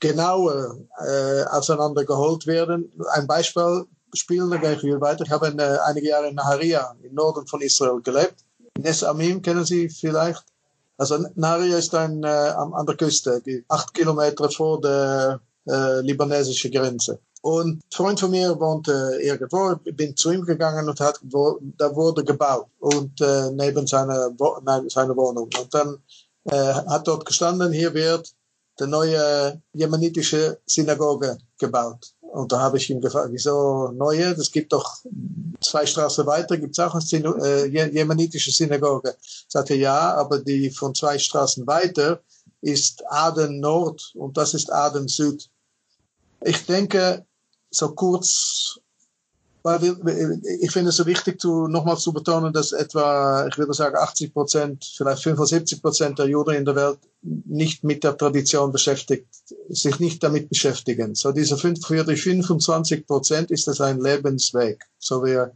genauer 0.00 0.76
äh, 0.98 1.44
auseinandergeholt 1.44 2.46
werden. 2.46 2.92
Ein 3.12 3.26
Beispiel 3.26 3.84
spielen, 4.14 4.50
dann 4.50 4.60
gehe 4.60 4.74
ich 4.74 4.82
wieder 4.82 5.00
weiter. 5.00 5.24
Ich 5.24 5.30
habe 5.30 5.46
eine, 5.46 5.82
einige 5.84 6.08
Jahre 6.08 6.28
in 6.28 6.34
Naharia, 6.34 6.94
im 7.02 7.14
Norden 7.14 7.46
von 7.46 7.60
Israel, 7.60 8.00
gelebt. 8.02 8.44
Nes 8.78 9.04
Amim 9.04 9.42
kennen 9.42 9.64
Sie 9.64 9.88
vielleicht. 9.88 10.44
Also 10.96 11.18
Naharia 11.34 11.78
ist 11.78 11.94
ein, 11.94 12.22
äh, 12.22 12.26
an 12.26 12.86
der 12.86 12.96
Küste, 12.96 13.42
acht 13.68 13.94
Kilometer 13.94 14.50
vor 14.50 14.80
der 14.80 15.40
äh, 15.68 16.00
libanesischen 16.00 16.70
Grenze. 16.70 17.20
Und 17.42 17.78
ein 17.78 17.82
Freund 17.92 18.20
von 18.20 18.30
mir 18.30 18.58
wohnte 18.58 19.18
irgendwo, 19.20 19.74
bin 19.92 20.16
zu 20.16 20.30
ihm 20.30 20.44
gegangen 20.44 20.88
und 20.88 21.00
hat, 21.00 21.18
wo, 21.22 21.58
da 21.76 21.94
wurde 21.94 22.24
gebaut 22.24 22.68
und 22.78 23.20
äh, 23.20 23.50
neben 23.50 23.86
seiner, 23.86 24.30
seiner 24.88 25.16
Wohnung. 25.16 25.50
Und 25.60 25.74
dann 25.74 25.98
äh, 26.44 26.72
hat 26.72 27.08
dort 27.08 27.26
gestanden, 27.26 27.72
hier 27.72 27.92
wird 27.94 28.32
die 28.78 28.86
neue 28.86 29.60
jemenitische 29.72 30.60
Synagoge 30.66 31.36
gebaut. 31.58 32.12
Und 32.20 32.52
da 32.52 32.60
habe 32.60 32.78
ich 32.78 32.88
ihn 32.88 33.00
gefragt, 33.00 33.28
wieso 33.32 33.88
neue? 33.88 34.34
Das 34.34 34.50
gibt 34.50 34.72
doch 34.72 35.02
zwei 35.60 35.84
Straßen 35.84 36.24
weiter, 36.24 36.56
gibt 36.56 36.78
es 36.78 36.78
auch 36.78 36.94
eine 36.94 37.44
äh, 37.44 37.66
jemenitische 37.66 38.52
Synagoge. 38.52 39.16
Sagte 39.48 39.74
ja, 39.74 40.14
aber 40.14 40.38
die 40.38 40.70
von 40.70 40.94
zwei 40.94 41.18
Straßen 41.18 41.66
weiter 41.66 42.20
ist 42.60 43.02
Aden 43.10 43.60
Nord 43.60 44.12
und 44.14 44.36
das 44.36 44.54
ist 44.54 44.72
Aden 44.72 45.08
Süd. 45.08 45.50
Ich 46.40 46.64
denke, 46.66 47.26
so 47.72 47.94
kurz, 47.94 48.78
weil 49.62 49.80
wir, 49.80 50.40
ich 50.60 50.70
finde 50.70 50.90
es 50.90 50.96
so 50.96 51.06
wichtig, 51.06 51.40
zu, 51.40 51.68
nochmal 51.68 51.96
zu 51.96 52.12
betonen, 52.12 52.52
dass 52.52 52.72
etwa, 52.72 53.46
ich 53.46 53.56
würde 53.58 53.74
sagen, 53.74 53.96
80 53.96 54.34
Prozent, 54.34 54.92
vielleicht 54.96 55.22
75 55.22 55.80
Prozent 55.80 56.18
der 56.18 56.26
Juden 56.26 56.54
in 56.54 56.64
der 56.64 56.76
Welt 56.76 56.98
nicht 57.22 57.84
mit 57.84 58.02
der 58.04 58.16
Tradition 58.16 58.72
beschäftigt, 58.72 59.28
sich 59.68 60.00
nicht 60.00 60.22
damit 60.22 60.48
beschäftigen. 60.48 61.14
So 61.14 61.32
diese 61.32 61.56
25 61.56 63.06
Prozent 63.06 63.50
ist 63.50 63.68
das 63.68 63.80
ein 63.80 64.00
Lebensweg. 64.00 64.84
So 64.98 65.24
wir, 65.24 65.52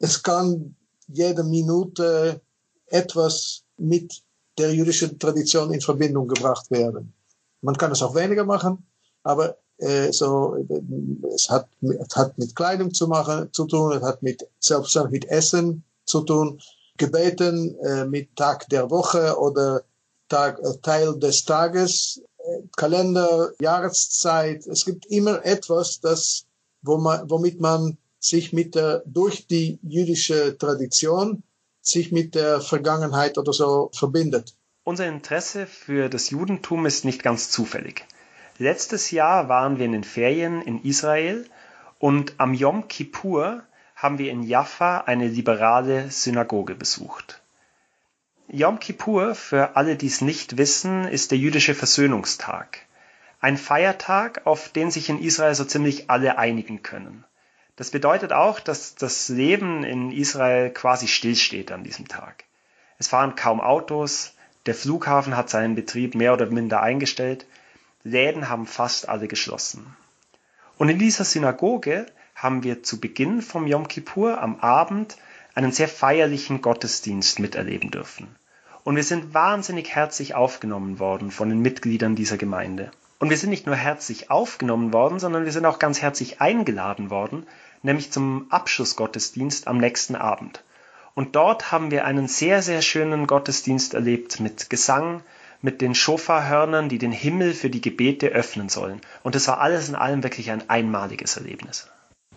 es 0.00 0.22
kann 0.22 0.74
jede 1.06 1.44
Minute 1.44 2.40
etwas 2.86 3.62
mit 3.76 4.22
der 4.58 4.74
jüdischen 4.74 5.18
Tradition 5.18 5.72
in 5.72 5.80
Verbindung 5.80 6.26
gebracht 6.26 6.70
werden. 6.70 7.14
Man 7.62 7.76
kann 7.76 7.92
es 7.92 8.02
auch 8.02 8.14
weniger 8.14 8.44
machen, 8.44 8.86
aber 9.22 9.56
so, 10.10 10.56
es 11.34 11.48
hat, 11.50 11.68
es 11.80 12.16
hat 12.16 12.36
mit 12.36 12.56
Kleidung 12.56 12.92
zu 12.92 13.06
machen, 13.06 13.48
zu 13.52 13.64
tun, 13.64 13.92
es 13.92 14.02
hat 14.02 14.22
mit, 14.22 14.44
selbstverständlich 14.58 15.22
mit 15.22 15.30
Essen 15.30 15.84
zu 16.04 16.22
tun, 16.22 16.60
Gebeten 16.98 17.78
äh, 17.78 18.04
mit 18.04 18.36
Tag 18.36 18.68
der 18.68 18.90
Woche 18.90 19.38
oder 19.38 19.82
Tag, 20.28 20.58
äh, 20.58 20.76
Teil 20.82 21.18
des 21.18 21.44
Tages, 21.44 22.20
äh, 22.38 22.62
Kalender, 22.76 23.52
Jahreszeit. 23.60 24.66
Es 24.66 24.84
gibt 24.84 25.06
immer 25.06 25.44
etwas, 25.46 26.00
das, 26.00 26.44
wo 26.82 26.98
man, 26.98 27.30
womit 27.30 27.60
man 27.60 27.96
sich 28.18 28.52
mit 28.52 28.74
der, 28.74 29.02
durch 29.06 29.46
die 29.46 29.78
jüdische 29.82 30.58
Tradition 30.58 31.44
sich 31.80 32.12
mit 32.12 32.34
der 32.34 32.60
Vergangenheit 32.60 33.38
oder 33.38 33.52
so 33.52 33.90
verbindet. 33.94 34.54
Unser 34.84 35.06
Interesse 35.06 35.66
für 35.66 36.08
das 36.08 36.30
Judentum 36.30 36.84
ist 36.84 37.04
nicht 37.04 37.22
ganz 37.22 37.50
zufällig. 37.50 38.04
Letztes 38.60 39.12
Jahr 39.12 39.48
waren 39.48 39.78
wir 39.78 39.86
in 39.86 39.92
den 39.92 40.02
Ferien 40.02 40.62
in 40.62 40.82
Israel 40.82 41.48
und 42.00 42.34
am 42.38 42.54
Yom 42.54 42.88
Kippur 42.88 43.62
haben 43.94 44.18
wir 44.18 44.32
in 44.32 44.42
Jaffa 44.42 45.02
eine 45.02 45.28
liberale 45.28 46.10
Synagoge 46.10 46.74
besucht. 46.74 47.40
Yom 48.48 48.80
Kippur, 48.80 49.36
für 49.36 49.76
alle, 49.76 49.94
die 49.94 50.08
es 50.08 50.22
nicht 50.22 50.56
wissen, 50.58 51.06
ist 51.06 51.30
der 51.30 51.38
jüdische 51.38 51.76
Versöhnungstag. 51.76 52.80
Ein 53.40 53.56
Feiertag, 53.58 54.44
auf 54.44 54.70
den 54.70 54.90
sich 54.90 55.08
in 55.08 55.22
Israel 55.22 55.54
so 55.54 55.64
ziemlich 55.64 56.10
alle 56.10 56.36
einigen 56.38 56.82
können. 56.82 57.24
Das 57.76 57.90
bedeutet 57.90 58.32
auch, 58.32 58.58
dass 58.58 58.96
das 58.96 59.28
Leben 59.28 59.84
in 59.84 60.10
Israel 60.10 60.70
quasi 60.70 61.06
stillsteht 61.06 61.70
an 61.70 61.84
diesem 61.84 62.08
Tag. 62.08 62.42
Es 62.98 63.06
fahren 63.06 63.36
kaum 63.36 63.60
Autos, 63.60 64.34
der 64.66 64.74
Flughafen 64.74 65.36
hat 65.36 65.48
seinen 65.48 65.76
Betrieb 65.76 66.16
mehr 66.16 66.32
oder 66.32 66.46
minder 66.46 66.82
eingestellt 66.82 67.46
Läden 68.08 68.48
haben 68.48 68.66
fast 68.66 69.08
alle 69.08 69.28
geschlossen. 69.28 69.96
Und 70.76 70.88
in 70.88 70.98
dieser 70.98 71.24
Synagoge 71.24 72.06
haben 72.34 72.62
wir 72.62 72.82
zu 72.82 73.00
Beginn 73.00 73.42
vom 73.42 73.66
Yom 73.66 73.88
Kippur 73.88 74.40
am 74.40 74.60
Abend 74.60 75.16
einen 75.54 75.72
sehr 75.72 75.88
feierlichen 75.88 76.62
Gottesdienst 76.62 77.40
miterleben 77.40 77.90
dürfen. 77.90 78.28
Und 78.84 78.96
wir 78.96 79.02
sind 79.02 79.34
wahnsinnig 79.34 79.94
herzlich 79.94 80.34
aufgenommen 80.34 80.98
worden 80.98 81.30
von 81.30 81.48
den 81.48 81.60
Mitgliedern 81.60 82.14
dieser 82.14 82.38
Gemeinde. 82.38 82.90
Und 83.18 83.30
wir 83.30 83.36
sind 83.36 83.50
nicht 83.50 83.66
nur 83.66 83.74
herzlich 83.74 84.30
aufgenommen 84.30 84.92
worden, 84.92 85.18
sondern 85.18 85.44
wir 85.44 85.52
sind 85.52 85.66
auch 85.66 85.80
ganz 85.80 86.00
herzlich 86.00 86.40
eingeladen 86.40 87.10
worden, 87.10 87.46
nämlich 87.82 88.12
zum 88.12 88.46
Abschlussgottesdienst 88.50 89.66
am 89.66 89.78
nächsten 89.78 90.14
Abend. 90.14 90.62
Und 91.14 91.34
dort 91.34 91.72
haben 91.72 91.90
wir 91.90 92.04
einen 92.04 92.28
sehr, 92.28 92.62
sehr 92.62 92.80
schönen 92.80 93.26
Gottesdienst 93.26 93.94
erlebt 93.94 94.38
mit 94.38 94.70
Gesang, 94.70 95.22
mit 95.60 95.80
den 95.80 95.94
Schofahörnern, 95.94 96.88
die 96.88 96.98
den 96.98 97.12
Himmel 97.12 97.54
für 97.54 97.70
die 97.70 97.80
Gebete 97.80 98.28
öffnen 98.28 98.68
sollen. 98.68 99.00
Und 99.22 99.34
es 99.34 99.48
war 99.48 99.60
alles 99.60 99.88
in 99.88 99.94
allem 99.94 100.22
wirklich 100.22 100.50
ein 100.50 100.68
einmaliges 100.70 101.36
Erlebnis. 101.36 101.88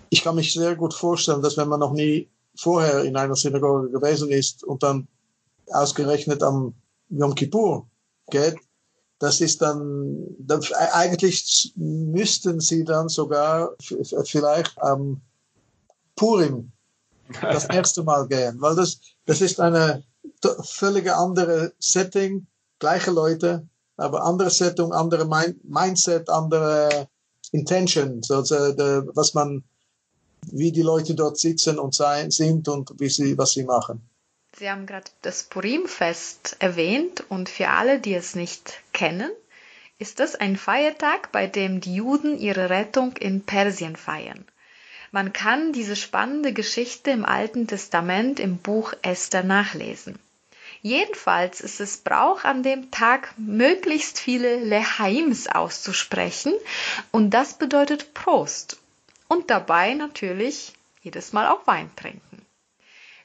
Ich 0.10 0.24
kann 0.24 0.36
mich 0.36 0.54
sehr 0.54 0.76
gut 0.76 0.94
vorstellen, 0.94 1.42
dass 1.42 1.58
wenn 1.58 1.68
man 1.68 1.80
noch 1.80 1.94
nie 1.94 2.28
vorher 2.56 3.04
in 3.04 3.16
einer 3.16 3.36
Synagoge 3.36 3.90
gewesen 3.90 4.30
ist 4.30 4.64
und 4.64 4.84
dann 4.84 5.08
ausgerechnet 5.68 6.44
am 6.44 6.74
Yom 7.10 7.36
Kippur 7.36 7.88
geht, 8.30 8.58
das 9.20 9.40
ist 9.40 9.62
dann, 9.62 10.18
dann 10.40 10.62
eigentlich 10.94 11.74
müssten 11.76 12.60
sie 12.60 12.84
dann 12.84 13.08
sogar 13.08 13.76
vielleicht 13.80 14.82
am 14.82 15.22
Purim 16.16 16.72
das 17.42 17.66
erste 17.70 18.04
Mal 18.04 18.28
gehen, 18.28 18.60
weil 18.60 18.76
das, 18.76 19.00
das 19.28 19.42
ist 19.42 19.60
eine 19.60 20.04
völlige 20.64 21.16
andere 21.16 21.72
Setting, 21.78 22.48
gleiche 22.82 23.12
Leute, 23.12 23.66
aber 23.96 24.24
andere 24.26 24.50
Setting, 24.50 24.92
andere 24.92 25.26
Mind 25.26 25.64
Mindset, 25.64 26.30
andere 26.30 27.08
Intention, 27.54 28.22
also 28.30 28.74
de, 28.74 29.04
was 29.14 29.34
man 29.34 29.64
wie 30.52 30.72
die 30.72 30.82
Leute 30.82 31.14
dort 31.16 31.38
sitzen 31.38 31.80
und 31.80 31.94
sein, 31.94 32.32
sind 32.32 32.68
und 32.68 33.00
wie 33.00 33.10
sie, 33.10 33.38
was 33.38 33.52
sie 33.52 33.64
machen. 33.64 34.02
Sie 34.58 34.70
haben 34.70 34.86
gerade 34.86 35.10
das 35.22 35.44
Purim-Fest 35.44 36.58
erwähnt 36.60 37.24
und 37.30 37.48
für 37.48 37.70
alle, 37.70 38.00
die 38.00 38.16
es 38.16 38.36
nicht 38.36 38.82
kennen, 38.92 39.32
ist 39.98 40.20
es 40.20 40.36
ein 40.36 40.58
Feiertag, 40.58 41.32
bei 41.32 41.48
dem 41.48 41.80
die 41.80 41.96
Juden 41.96 42.38
ihre 42.38 42.70
Rettung 42.70 43.16
in 43.18 43.44
Persien 43.44 43.96
feiern. 43.96 44.44
Man 45.12 45.32
kann 45.32 45.74
diese 45.74 45.96
spannende 45.96 46.54
Geschichte 46.54 47.12
im 47.12 47.24
Alten 47.24 47.68
Testament 47.68 48.40
im 48.40 48.58
Buch 48.58 48.94
Esther 49.04 49.44
nachlesen. 49.44 50.18
Jedenfalls 50.82 51.62
ist 51.62 51.80
es 51.80 51.98
Brauch, 51.98 52.44
an 52.44 52.64
dem 52.64 52.90
Tag 52.90 53.34
möglichst 53.38 54.20
viele 54.20 54.58
Lehaims 54.58 55.48
auszusprechen 55.48 56.54
und 57.12 57.30
das 57.32 57.54
bedeutet 57.54 58.16
Prost 58.16 58.80
und 59.28 59.50
dabei 59.52 59.94
natürlich 59.94 60.74
jedes 61.04 61.34
Mal 61.34 61.48
auch 61.48 61.68
Wein 61.68 61.90
trinken. 61.96 62.46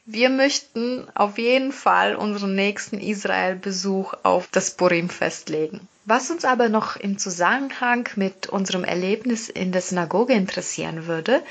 Wir 0.05 0.29
möchten 0.29 1.09
auf 1.15 1.39
jeden 1.39 1.73
Fall 1.73 2.15
unseren 2.15 2.55
nächsten 2.55 3.01
Israel-Besuch 3.01 4.15
auf 4.23 4.49
das 4.53 4.77
Purim 4.77 5.09
festlegen. 5.09 5.89
Was 6.09 6.31
uns 6.31 6.45
aber 6.45 6.69
noch 6.69 6.95
im 6.95 7.19
Zusammenhang 7.19 8.09
mit 8.15 8.47
unserem 8.47 8.85
Erlebnis 8.85 9.49
in 9.49 9.73
der 9.73 9.83
Synagoge 9.83 10.35
interessieren 10.35 11.09
würde, 11.09 11.43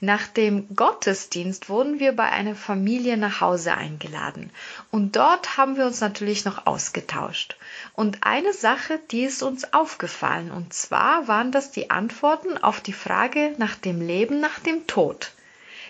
nach 0.00 0.26
dem 0.26 0.74
Gottesdienst 0.74 1.68
wurden 1.68 2.00
wir 2.00 2.12
bei 2.12 2.24
einer 2.24 2.54
Familie 2.54 3.18
nach 3.18 3.42
Hause 3.42 3.74
eingeladen 3.74 4.48
und 4.90 5.16
dort 5.16 5.58
haben 5.58 5.76
wir 5.76 5.84
uns 5.84 6.00
natürlich 6.00 6.46
noch 6.46 6.66
ausgetauscht. 6.66 7.58
Und 7.92 8.20
eine 8.22 8.54
Sache, 8.54 8.98
die 9.10 9.24
ist 9.24 9.42
uns 9.42 9.74
aufgefallen 9.74 10.50
und 10.50 10.72
zwar 10.72 11.28
waren 11.28 11.52
das 11.52 11.70
die 11.70 11.90
Antworten 11.90 12.56
auf 12.56 12.80
die 12.80 12.94
Frage 12.94 13.54
nach 13.58 13.74
dem 13.74 14.00
Leben 14.00 14.40
nach 14.40 14.60
dem 14.60 14.86
Tod. 14.86 15.32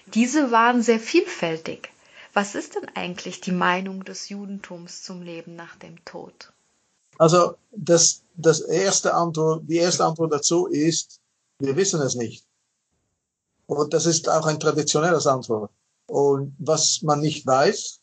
Diese 0.06 0.50
waren 0.50 0.82
sehr 0.82 0.98
vielfältig. 0.98 1.90
Was 2.32 2.56
ist 2.56 2.74
denn 2.74 2.90
eigentlich 2.96 3.40
die 3.40 3.52
Meinung 3.52 4.02
des 4.02 4.30
Judentums 4.30 5.04
zum 5.04 5.22
Leben 5.22 5.54
nach 5.54 5.76
dem 5.76 6.04
Tod? 6.04 6.50
Also 7.20 7.56
das, 7.70 8.22
das 8.34 8.60
erste 8.60 9.12
Antwort, 9.12 9.64
die 9.68 9.76
erste 9.76 10.06
Antwort 10.06 10.32
dazu 10.32 10.66
ist, 10.68 11.20
wir 11.58 11.76
wissen 11.76 12.00
es 12.00 12.14
nicht. 12.14 12.46
Und 13.66 13.92
das 13.92 14.06
ist 14.06 14.26
auch 14.26 14.46
ein 14.46 14.58
traditionelles 14.58 15.26
Antwort. 15.26 15.70
Und 16.06 16.56
was 16.58 17.02
man 17.02 17.20
nicht 17.20 17.46
weiß, 17.46 18.00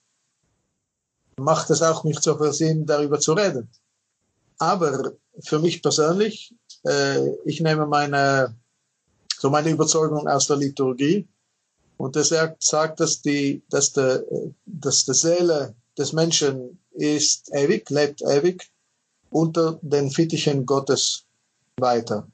macht 1.38 1.72
es 1.72 1.82
auch 1.82 2.04
nicht 2.04 2.22
so 2.22 2.38
viel 2.38 2.54
Sinn, 2.54 2.86
darüber 2.86 3.20
zu 3.20 3.34
reden. 3.34 3.68
Aber 4.60 5.14
für 5.40 5.58
mich 5.58 5.82
persönlich, 5.82 6.54
äh, 6.86 7.28
ich 7.46 7.60
nehme 7.60 7.88
meine, 7.88 8.56
so 9.40 9.50
meine 9.50 9.72
Überzeugung 9.72 10.28
aus 10.28 10.46
der 10.46 10.58
Liturgie 10.58 11.28
und 11.98 12.16
das 12.16 12.32
sagt, 12.60 13.00
dass 13.00 13.24
die, 13.24 13.64
dass 13.72 13.94
der, 13.94 14.24
dass 14.68 15.06
die 15.06 15.16
Seele 15.16 15.74
des 15.98 16.14
Menschen 16.14 16.80
ist 16.92 17.50
ewig, 17.52 17.90
lebt 17.90 18.22
ewig 18.22 18.70
unter 19.29 19.79
den 19.81 20.10
Fittichen 20.10 20.65
Gottes 20.65 21.25
weiter. 21.77 22.27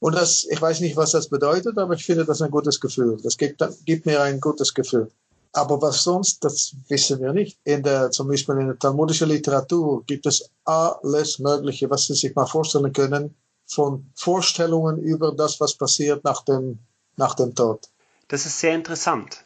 Und 0.00 0.16
das, 0.16 0.46
ich 0.50 0.60
weiß 0.60 0.80
nicht, 0.80 0.96
was 0.96 1.12
das 1.12 1.28
bedeutet, 1.28 1.78
aber 1.78 1.94
ich 1.94 2.04
finde 2.04 2.24
das 2.24 2.42
ein 2.42 2.50
gutes 2.50 2.80
Gefühl. 2.80 3.18
Das 3.22 3.36
gibt, 3.36 3.62
gibt 3.84 4.04
mir 4.04 4.20
ein 4.22 4.40
gutes 4.40 4.74
Gefühl. 4.74 5.10
Aber 5.52 5.80
was 5.82 6.02
sonst, 6.02 6.42
das 6.42 6.74
wissen 6.88 7.20
wir 7.20 7.32
nicht. 7.32 7.58
In 7.64 7.82
der, 7.82 8.10
zum 8.10 8.26
Beispiel 8.28 8.56
in 8.56 8.66
der 8.68 8.78
talmudischen 8.78 9.28
Literatur 9.28 10.02
gibt 10.06 10.26
es 10.26 10.50
alles 10.64 11.38
Mögliche, 11.38 11.90
was 11.90 12.06
Sie 12.06 12.14
sich 12.14 12.34
mal 12.34 12.46
vorstellen 12.46 12.92
können, 12.92 13.34
von 13.66 14.10
Vorstellungen 14.14 14.98
über 14.98 15.32
das, 15.32 15.60
was 15.60 15.74
passiert 15.74 16.24
nach 16.24 16.42
dem, 16.44 16.78
nach 17.16 17.34
dem 17.34 17.54
Tod. 17.54 17.88
Das 18.28 18.46
ist 18.46 18.58
sehr 18.58 18.74
interessant. 18.74 19.44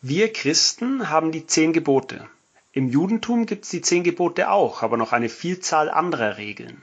Wir 0.00 0.32
Christen 0.32 1.10
haben 1.10 1.32
die 1.32 1.46
zehn 1.46 1.72
Gebote. 1.72 2.26
Im 2.74 2.88
Judentum 2.88 3.44
gibt 3.44 3.64
es 3.64 3.70
die 3.70 3.82
zehn 3.82 4.02
Gebote 4.02 4.50
auch, 4.50 4.82
aber 4.82 4.96
noch 4.96 5.12
eine 5.12 5.28
Vielzahl 5.28 5.90
anderer 5.90 6.38
Regeln. 6.38 6.82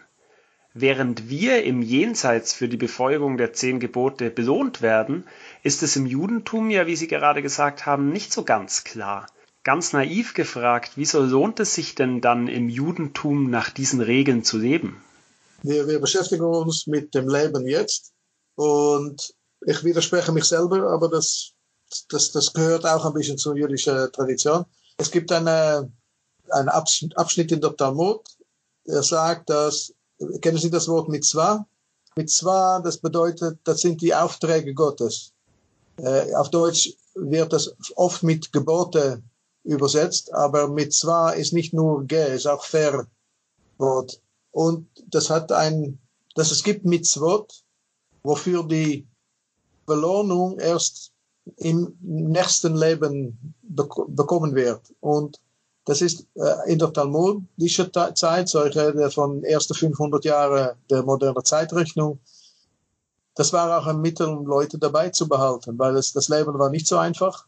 Während 0.75 1.29
wir 1.29 1.63
im 1.63 1.81
Jenseits 1.81 2.53
für 2.53 2.69
die 2.69 2.77
Befolgung 2.77 3.37
der 3.37 3.53
zehn 3.53 3.79
Gebote 3.79 4.29
belohnt 4.29 4.83
werden, 4.83 5.25
ist 5.63 5.81
es 5.81 5.95
im 5.95 6.05
Judentum 6.05 6.69
ja, 6.69 6.85
wie 6.85 6.95
Sie 6.95 7.07
gerade 7.07 7.41
gesagt 7.41 7.87
haben, 7.87 8.11
nicht 8.11 8.31
so 8.31 8.43
ganz 8.43 8.83
klar. 8.83 9.25
Ganz 9.63 9.91
naiv 9.91 10.35
gefragt, 10.35 10.91
wieso 10.95 11.21
lohnt 11.21 11.59
es 11.59 11.73
sich 11.73 11.95
denn 11.95 12.21
dann 12.21 12.47
im 12.47 12.69
Judentum 12.69 13.49
nach 13.49 13.71
diesen 13.71 13.99
Regeln 13.99 14.43
zu 14.43 14.59
leben? 14.59 15.03
Wir, 15.63 15.87
wir 15.87 15.99
beschäftigen 15.99 16.45
uns 16.45 16.85
mit 16.85 17.15
dem 17.15 17.27
Leben 17.27 17.67
jetzt 17.67 18.13
und 18.55 19.33
ich 19.65 19.83
widerspreche 19.83 20.31
mich 20.31 20.45
selber, 20.45 20.91
aber 20.91 21.09
das, 21.09 21.53
das, 22.09 22.31
das 22.31 22.53
gehört 22.53 22.85
auch 22.85 23.05
ein 23.05 23.13
bisschen 23.13 23.39
zur 23.39 23.57
jüdischen 23.57 24.11
Tradition. 24.13 24.65
Es 24.99 25.09
gibt 25.09 25.31
eine, 25.31 25.89
einen 26.49 26.69
Abschnitt 26.69 27.51
in 27.53 27.61
der 27.61 27.75
Talmud, 27.75 28.21
der 28.85 29.01
sagt, 29.01 29.49
dass, 29.49 29.93
kennen 30.41 30.57
Sie 30.57 30.69
das 30.69 30.89
Wort 30.89 31.07
Mitzvah? 31.07 31.65
Mitzvah, 32.17 32.81
das 32.81 32.97
bedeutet, 32.97 33.59
das 33.63 33.79
sind 33.79 34.01
die 34.01 34.13
Aufträge 34.13 34.73
Gottes. 34.73 35.31
Äh, 35.95 36.33
auf 36.33 36.49
Deutsch 36.49 36.93
wird 37.15 37.53
das 37.53 37.73
oft 37.95 38.23
mit 38.23 38.51
Gebote 38.51 39.23
übersetzt, 39.63 40.33
aber 40.33 40.67
Mitzvah 40.67 41.31
ist 41.31 41.53
nicht 41.53 41.73
nur 41.73 42.03
Ge, 42.03 42.35
ist 42.35 42.45
auch 42.47 42.65
Verbot. 42.65 44.21
Und 44.51 44.89
das 45.07 45.29
hat 45.29 45.53
ein, 45.53 45.97
dass 46.35 46.51
es 46.51 46.61
gibt 46.61 46.83
Mitzvot, 46.83 47.63
wofür 48.23 48.67
die 48.67 49.07
Belohnung 49.85 50.59
erst 50.59 51.13
im 51.55 51.97
nächsten 52.01 52.75
Leben 52.75 53.55
bekommen 54.07 54.55
wird. 54.55 54.81
Und 54.99 55.39
das 55.85 56.01
ist 56.01 56.27
äh, 56.35 56.71
in 56.71 56.79
der 56.79 56.93
talmudische 56.93 57.91
Zeit, 57.91 58.49
so 58.49 58.65
ich 58.65 58.75
rede 58.75 59.09
von 59.09 59.43
ersten 59.43 59.73
500 59.73 60.25
Jahren 60.25 60.75
der 60.89 61.03
modernen 61.03 61.43
Zeitrechnung, 61.43 62.19
das 63.39 63.53
war 63.53 63.79
auch 63.79 63.87
ein 63.87 64.01
Mittel, 64.01 64.27
um 64.27 64.45
Leute 64.45 64.77
dabei 64.77 65.11
zu 65.11 65.29
behalten, 65.29 65.79
weil 65.79 65.95
es, 65.95 66.11
das 66.11 66.27
Leben 66.27 66.59
war 66.59 66.69
nicht 66.69 66.87
so 66.87 66.97
einfach. 66.97 67.45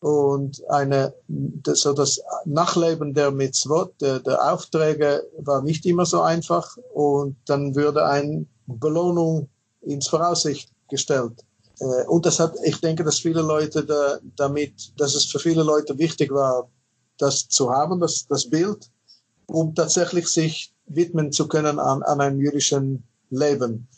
Und 0.00 0.62
eine, 0.68 1.14
das, 1.26 1.80
so 1.80 1.94
das 1.94 2.20
Nachleben 2.44 3.14
der 3.14 3.30
Mitzvot, 3.30 3.98
der, 4.02 4.20
der 4.20 4.52
Aufträge, 4.52 5.26
war 5.38 5.62
nicht 5.62 5.86
immer 5.86 6.04
so 6.04 6.20
einfach. 6.20 6.76
Und 6.92 7.36
dann 7.46 7.74
würde 7.74 8.04
eine 8.04 8.44
Belohnung 8.66 9.48
ins 9.80 10.06
Voraussicht 10.08 10.70
gestellt. 10.90 11.45
Äh, 11.80 12.04
und 12.06 12.26
das 12.26 12.38
hat, 12.38 12.56
ich 12.64 12.80
denke, 12.80 13.04
dass 13.04 13.18
viele 13.18 13.42
Leute 13.42 13.84
da, 13.84 14.18
damit, 14.36 14.92
dass 14.98 15.14
es 15.14 15.26
für 15.26 15.38
viele 15.38 15.62
Leute 15.62 15.98
wichtig 15.98 16.30
war, 16.32 16.68
das 17.18 17.48
zu 17.48 17.70
haben, 17.70 18.00
das, 18.00 18.26
das 18.26 18.48
Bild, 18.48 18.90
um 19.46 19.74
tatsächlich 19.74 20.28
sich 20.28 20.72
widmen 20.86 21.32
zu 21.32 21.48
können 21.48 21.78
an, 21.78 22.02
an 22.02 22.20
einem 22.20 22.40
jüdischen 22.40 23.02
Leben. 23.30 23.88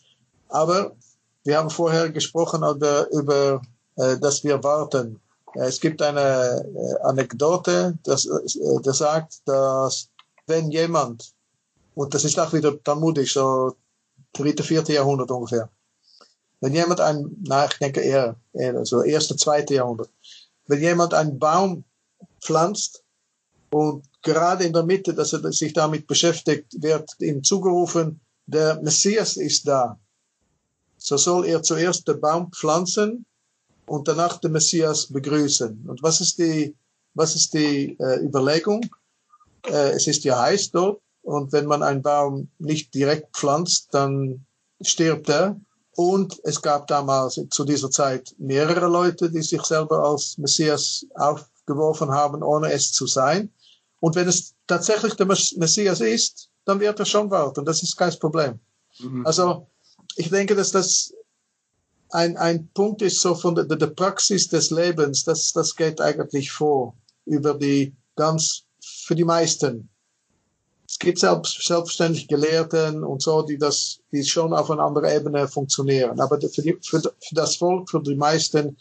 Aber 0.48 0.96
wir 1.44 1.58
haben 1.58 1.70
vorher 1.70 2.10
gesprochen 2.10 2.62
über, 2.62 3.10
über 3.10 3.60
äh, 3.96 4.18
dass 4.18 4.44
wir 4.44 4.62
warten. 4.62 5.20
Es 5.54 5.80
gibt 5.80 6.00
eine 6.02 6.20
äh, 6.20 7.02
Anekdote, 7.02 7.98
das, 8.04 8.26
äh, 8.26 8.80
das 8.82 8.98
sagt, 8.98 9.40
dass 9.44 10.08
wenn 10.46 10.70
jemand, 10.70 11.32
und 11.94 12.14
das 12.14 12.24
ist 12.24 12.38
auch 12.38 12.52
wieder 12.52 12.80
talmudisch, 12.82 13.34
so 13.34 13.74
dritte, 14.32 14.62
vierte 14.62 14.92
Jahrhundert 14.92 15.30
ungefähr, 15.30 15.68
wenn 16.60 16.74
jemand 16.74 17.00
ein, 17.00 17.36
na, 17.46 17.66
ich 17.66 17.78
denke 17.78 18.00
eher, 18.00 18.36
eher 18.52 18.84
so 18.84 19.02
erste, 19.02 19.36
zweite 19.36 19.74
Jahrhundert, 19.74 20.10
wenn 20.66 20.80
jemand 20.80 21.14
einen 21.14 21.38
Baum 21.38 21.84
pflanzt 22.40 23.04
und 23.70 24.04
gerade 24.22 24.64
in 24.64 24.72
der 24.72 24.82
Mitte, 24.82 25.14
dass 25.14 25.32
er 25.32 25.52
sich 25.52 25.72
damit 25.72 26.06
beschäftigt, 26.06 26.82
wird 26.82 27.10
ihm 27.20 27.44
zugerufen, 27.44 28.20
der 28.46 28.80
Messias 28.82 29.36
ist 29.36 29.68
da. 29.68 29.98
So 30.96 31.16
soll 31.16 31.46
er 31.46 31.62
zuerst 31.62 32.08
den 32.08 32.20
Baum 32.20 32.50
pflanzen 32.52 33.24
und 33.86 34.08
danach 34.08 34.38
den 34.40 34.52
Messias 34.52 35.06
begrüßen. 35.06 35.84
Und 35.86 36.02
was 36.02 36.20
ist 36.20 36.38
die, 36.38 36.74
was 37.14 37.34
ist 37.34 37.54
die 37.54 37.96
äh, 38.00 38.24
Überlegung? 38.24 38.84
Äh, 39.66 39.90
es 39.90 40.06
ist 40.06 40.24
ja 40.24 40.40
heiß 40.40 40.72
dort 40.72 41.00
und 41.22 41.52
wenn 41.52 41.66
man 41.66 41.82
einen 41.82 42.02
Baum 42.02 42.48
nicht 42.58 42.94
direkt 42.94 43.36
pflanzt, 43.36 43.88
dann 43.92 44.44
stirbt 44.80 45.28
er. 45.28 45.60
Und 45.98 46.38
es 46.44 46.62
gab 46.62 46.86
damals 46.86 47.40
zu 47.50 47.64
dieser 47.64 47.90
Zeit 47.90 48.32
mehrere 48.38 48.86
Leute, 48.86 49.28
die 49.28 49.42
sich 49.42 49.60
selber 49.62 50.04
als 50.04 50.38
Messias 50.38 51.04
aufgeworfen 51.16 52.12
haben, 52.12 52.40
ohne 52.44 52.70
es 52.70 52.92
zu 52.92 53.08
sein. 53.08 53.52
Und 53.98 54.14
wenn 54.14 54.28
es 54.28 54.54
tatsächlich 54.68 55.14
der 55.14 55.26
Messias 55.26 56.00
ist, 56.00 56.50
dann 56.64 56.78
wird 56.78 57.00
er 57.00 57.04
schon 57.04 57.28
warten. 57.32 57.64
Das 57.64 57.82
ist 57.82 57.96
kein 57.96 58.16
Problem. 58.20 58.60
Mhm. 59.00 59.26
Also, 59.26 59.66
ich 60.14 60.30
denke, 60.30 60.54
dass 60.54 60.70
das 60.70 61.12
ein, 62.10 62.36
ein 62.36 62.68
Punkt 62.74 63.02
ist 63.02 63.20
so 63.20 63.34
von 63.34 63.56
der, 63.56 63.64
der 63.64 63.88
Praxis 63.88 64.46
des 64.46 64.70
Lebens, 64.70 65.24
das, 65.24 65.52
das 65.52 65.74
geht 65.74 66.00
eigentlich 66.00 66.52
vor 66.52 66.96
über 67.24 67.54
die 67.54 67.92
ganz, 68.14 68.62
für 68.80 69.16
die 69.16 69.24
meisten 69.24 69.90
Es 71.00 71.04
gibt 71.06 71.20
selbst, 71.20 71.64
selbstständig 71.64 72.26
Gelehrten 72.26 73.04
und 73.04 73.22
so, 73.22 73.42
die 73.42 73.56
das, 73.56 74.00
die 74.10 74.24
schon 74.24 74.52
auf 74.52 74.68
einer 74.68 74.82
anderen 74.82 75.08
Ebene 75.08 75.46
funktionieren. 75.46 76.18
Aber 76.18 76.40
für, 76.40 76.60
die, 76.60 76.76
für, 76.82 77.00
für 77.00 77.34
das 77.34 77.54
Volk, 77.54 77.88
für 77.88 78.02
die 78.02 78.16
meisten, 78.16 78.76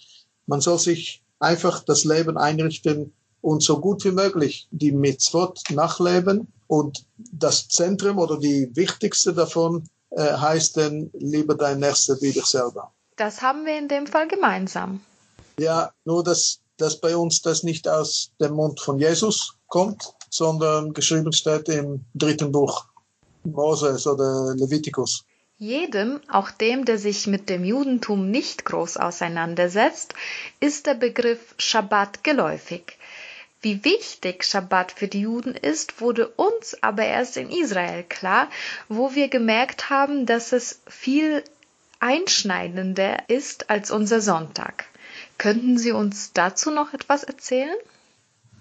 man 0.47 0.60
soll 0.60 0.80
sich 0.80 1.21
einfach 1.38 1.84
das 1.84 2.06
Leben 2.06 2.36
einrichten 2.36 3.13
und 3.41 3.62
so 3.62 3.80
gut 3.80 4.03
wie 4.03 4.12
möglich 4.12 4.67
die 4.71 4.91
Mitzvot 4.91 5.62
nachleben. 5.69 6.51
Und 6.65 7.06
das 7.34 7.67
Zentrum 7.67 8.17
oder 8.17 8.39
die 8.39 8.75
wichtigste 8.75 9.32
davon 9.32 9.88
äh, 10.10 10.34
heißt 10.34 10.75
denn, 10.75 11.12
liebe 11.13 11.56
dein 11.56 11.82
Nächster 11.82 12.19
wie 12.19 12.32
dich 12.32 12.45
selber. 12.45 12.91
Das 13.17 13.43
haben 13.43 13.63
wir 13.63 13.77
in 13.77 13.89
dem 13.89 14.08
Fall 14.08 14.27
gemeinsam. 14.27 15.01
Ja, 15.60 15.91
nur 16.03 16.23
dass, 16.23 16.62
dass 16.77 16.99
bei 16.99 17.15
uns 17.15 17.43
das 17.43 17.62
nicht 17.62 17.88
aus 17.88 18.32
dem 18.41 18.53
Mund 18.53 18.80
von 18.80 18.97
Jesus 18.97 19.53
kommt, 19.67 20.15
sondern 20.30 20.94
geschrieben 20.94 21.34
steht 21.34 21.70
im 21.70 22.06
dritten 22.13 22.52
Buch 22.52 22.86
Moses 23.44 24.06
oder 24.08 24.56
Levitikus. 24.56 25.26
Jedem, 25.60 26.20
auch 26.32 26.52
dem, 26.52 26.86
der 26.86 27.00
sich 27.00 27.26
mit 27.26 27.50
dem 27.50 27.66
Judentum 27.66 28.30
nicht 28.30 28.63
groß 28.63 28.98
auseinandersetzt, 28.98 30.13
ist 30.60 30.86
der 30.86 30.94
Begriff 30.94 31.56
Schabbat 31.58 32.24
geläufig. 32.24 32.98
Wie 33.62 33.84
wichtig 33.84 34.46
Schabbat 34.46 34.92
für 34.92 35.08
die 35.08 35.22
Juden 35.22 35.56
ist, 35.56 36.00
wurde 36.00 36.28
uns 36.28 36.78
aber 36.84 37.06
erst 37.06 37.38
in 37.38 37.50
Israel 37.50 38.04
klar, 38.04 38.50
wo 38.88 39.16
wir 39.16 39.30
gemerkt 39.30 39.90
haben, 39.90 40.28
dass 40.28 40.52
es 40.52 40.80
viel 40.88 41.44
einschneidender 42.00 43.28
ist 43.28 43.72
als 43.72 43.90
unser 43.90 44.22
Sonntag. 44.22 44.86
Könnten 45.40 45.80
Sie 45.80 45.92
uns 45.92 46.34
dazu 46.34 46.70
noch 46.70 46.94
etwas 46.94 47.24
erzählen? 47.24 47.76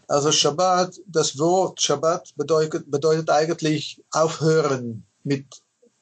Also 0.08 0.30
Shabbat, 0.30 1.00
das 1.06 1.38
Wort 1.38 1.80
Shabbat 1.80 2.34
bedeutet, 2.36 2.90
bedeutet 2.90 3.28
eigentlich 3.30 4.02
aufhören 4.12 5.04
mit 5.24 5.46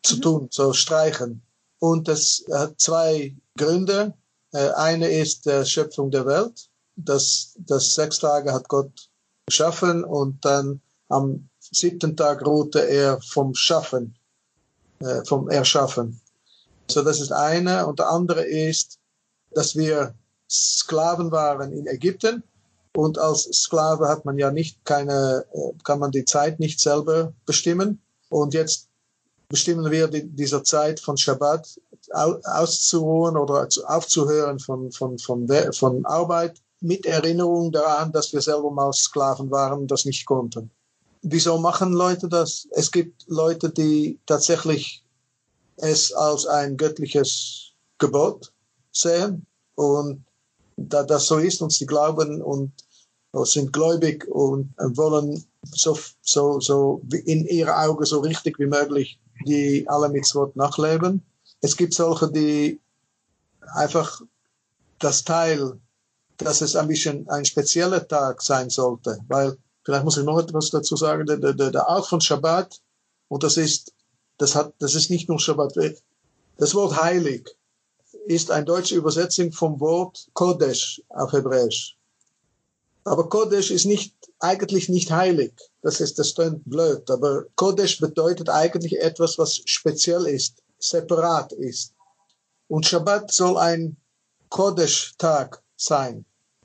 zu 0.02 0.16
tun, 0.16 0.48
so 0.50 0.72
streichen. 0.72 1.42
Und 1.78 2.08
das 2.08 2.44
hat 2.52 2.80
zwei 2.80 3.34
Gründe. 3.56 4.14
Äh, 4.52 4.70
eine 4.70 5.08
ist 5.08 5.46
der 5.46 5.64
Schöpfung 5.64 6.10
der 6.10 6.26
Welt. 6.26 6.68
Das, 6.96 7.54
das 7.58 7.94
sechs 7.94 8.18
Tage 8.18 8.52
hat 8.52 8.68
Gott 8.68 9.08
geschaffen 9.46 10.04
und 10.04 10.44
dann 10.44 10.80
am 11.08 11.48
siebten 11.58 12.16
Tag 12.16 12.46
ruhte 12.46 12.80
er 12.80 13.20
vom 13.22 13.54
Schaffen, 13.54 14.16
äh, 15.00 15.24
vom 15.24 15.48
Erschaffen. 15.48 16.20
So, 16.90 17.02
das 17.02 17.20
ist 17.20 17.32
eine. 17.32 17.86
Und 17.86 17.98
der 17.98 18.10
andere 18.10 18.44
ist, 18.44 18.98
dass 19.52 19.76
wir 19.76 20.14
Sklaven 20.48 21.30
waren 21.32 21.72
in 21.72 21.86
Ägypten. 21.86 22.42
Und 22.96 23.18
als 23.18 23.44
Sklave 23.52 24.08
hat 24.08 24.24
man 24.24 24.38
ja 24.38 24.50
nicht 24.50 24.84
keine, 24.84 25.44
äh, 25.52 25.72
kann 25.82 25.98
man 25.98 26.12
die 26.12 26.24
Zeit 26.24 26.60
nicht 26.60 26.80
selber 26.80 27.32
bestimmen. 27.44 28.00
Und 28.28 28.54
jetzt 28.54 28.88
bestimmen 29.48 29.90
wir 29.90 30.08
die, 30.08 30.28
dieser 30.28 30.64
Zeit 30.64 31.00
von 31.00 31.16
Shabbat 31.16 31.80
auszuruhen 32.12 33.36
oder 33.36 33.68
aufzuhören 33.86 34.58
von, 34.58 34.92
von, 34.92 35.18
von, 35.18 35.48
von 35.72 36.04
Arbeit 36.04 36.60
mit 36.80 37.06
Erinnerung 37.06 37.72
daran, 37.72 38.12
dass 38.12 38.32
wir 38.32 38.40
selber 38.40 38.70
mal 38.70 38.92
Sklaven 38.92 39.50
waren 39.50 39.80
und 39.80 39.90
das 39.90 40.04
nicht 40.04 40.26
konnten. 40.26 40.70
Wieso 41.22 41.58
machen 41.58 41.92
Leute 41.92 42.28
das? 42.28 42.68
Es 42.72 42.92
gibt 42.92 43.24
Leute, 43.26 43.70
die 43.70 44.18
tatsächlich 44.26 45.02
es 45.76 46.12
als 46.12 46.46
ein 46.46 46.76
göttliches 46.76 47.72
Gebot 47.98 48.52
sehen 48.92 49.46
und 49.74 50.24
da 50.76 51.02
das 51.02 51.26
so 51.26 51.38
ist 51.38 51.62
und 51.62 51.72
sie 51.72 51.86
glauben 51.86 52.42
und 52.42 52.72
sind 53.42 53.72
gläubig 53.72 54.26
und 54.28 54.74
wollen 54.78 55.44
so, 55.72 55.98
so, 56.22 56.60
so 56.60 57.02
in 57.24 57.46
ihre 57.46 57.76
Augen 57.76 58.04
so 58.04 58.20
richtig 58.20 58.58
wie 58.58 58.66
möglich 58.66 59.18
die 59.46 59.84
alle 59.88 60.08
Mitzvot 60.08 60.56
nachleben. 60.56 61.22
Es 61.60 61.76
gibt 61.76 61.94
solche, 61.94 62.30
die 62.30 62.80
einfach 63.74 64.22
das 64.98 65.24
Teil, 65.24 65.78
dass 66.36 66.60
es 66.60 66.76
ein 66.76 66.88
bisschen 66.88 67.28
ein 67.28 67.44
spezieller 67.44 68.06
Tag 68.06 68.42
sein 68.42 68.70
sollte, 68.70 69.18
weil 69.28 69.56
vielleicht 69.84 70.04
muss 70.04 70.16
ich 70.16 70.24
noch 70.24 70.38
etwas 70.38 70.70
dazu 70.70 70.96
sagen, 70.96 71.26
der, 71.26 71.38
der, 71.38 71.70
der 71.70 71.88
Art 71.88 72.06
von 72.06 72.20
Shabbat, 72.20 72.80
und 73.28 73.42
das 73.42 73.56
ist 73.56 73.92
das, 74.38 74.54
hat, 74.54 74.74
das 74.78 74.94
ist 74.94 75.10
nicht 75.10 75.28
nur 75.28 75.38
Shabbat. 75.38 75.74
Das 76.58 76.74
Wort 76.74 77.00
heilig 77.00 77.48
ist 78.26 78.50
eine 78.50 78.64
deutsche 78.64 78.96
Übersetzung 78.96 79.52
vom 79.52 79.78
Wort 79.80 80.28
Kodesh 80.32 81.02
auf 81.10 81.32
Hebräisch. 81.32 81.93
Aber 83.04 83.28
Kodesh 83.28 83.70
ist 83.70 83.84
nicht, 83.84 84.14
eigentlich 84.40 84.88
nicht 84.88 85.10
heilig. 85.10 85.52
Das 85.82 86.00
ist, 86.00 86.18
das 86.18 86.34
klingt 86.34 86.64
blöd. 86.64 87.10
Aber 87.10 87.44
Kodesh 87.54 88.00
bedeutet 88.00 88.48
eigentlich 88.48 88.98
etwas, 89.00 89.38
was 89.38 89.60
speziell 89.66 90.26
ist, 90.26 90.62
separat 90.78 91.52
ist. 91.52 91.92
Und 92.68 92.86
Shabbat 92.86 93.30
soll 93.30 93.58
ein 93.58 93.96
Kodesh-Tag 94.48 95.62
sein. 95.76 96.24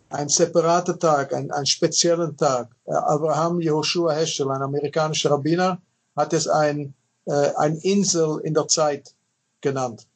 Ein 0.09 0.29
separater 0.29 0.97
Tag, 0.97 1.33
ein, 1.33 1.51
ein 1.51 1.65
spezieller 1.65 2.35
Tag. 2.35 2.69
Abraham 2.85 3.59
Yehoshua 3.59 4.13
Heschel, 4.13 4.49
ein 4.49 4.61
amerikanischer 4.61 5.31
Rabbiner, 5.31 5.81
hat 6.15 6.33
es 6.33 6.47
ein 6.47 6.95
äh, 7.29 7.53
ein 7.55 7.77
Insel 7.77 8.39
in 8.43 8.53
der 8.53 8.67
Zeit 8.67 9.13
genannt. 9.61 10.07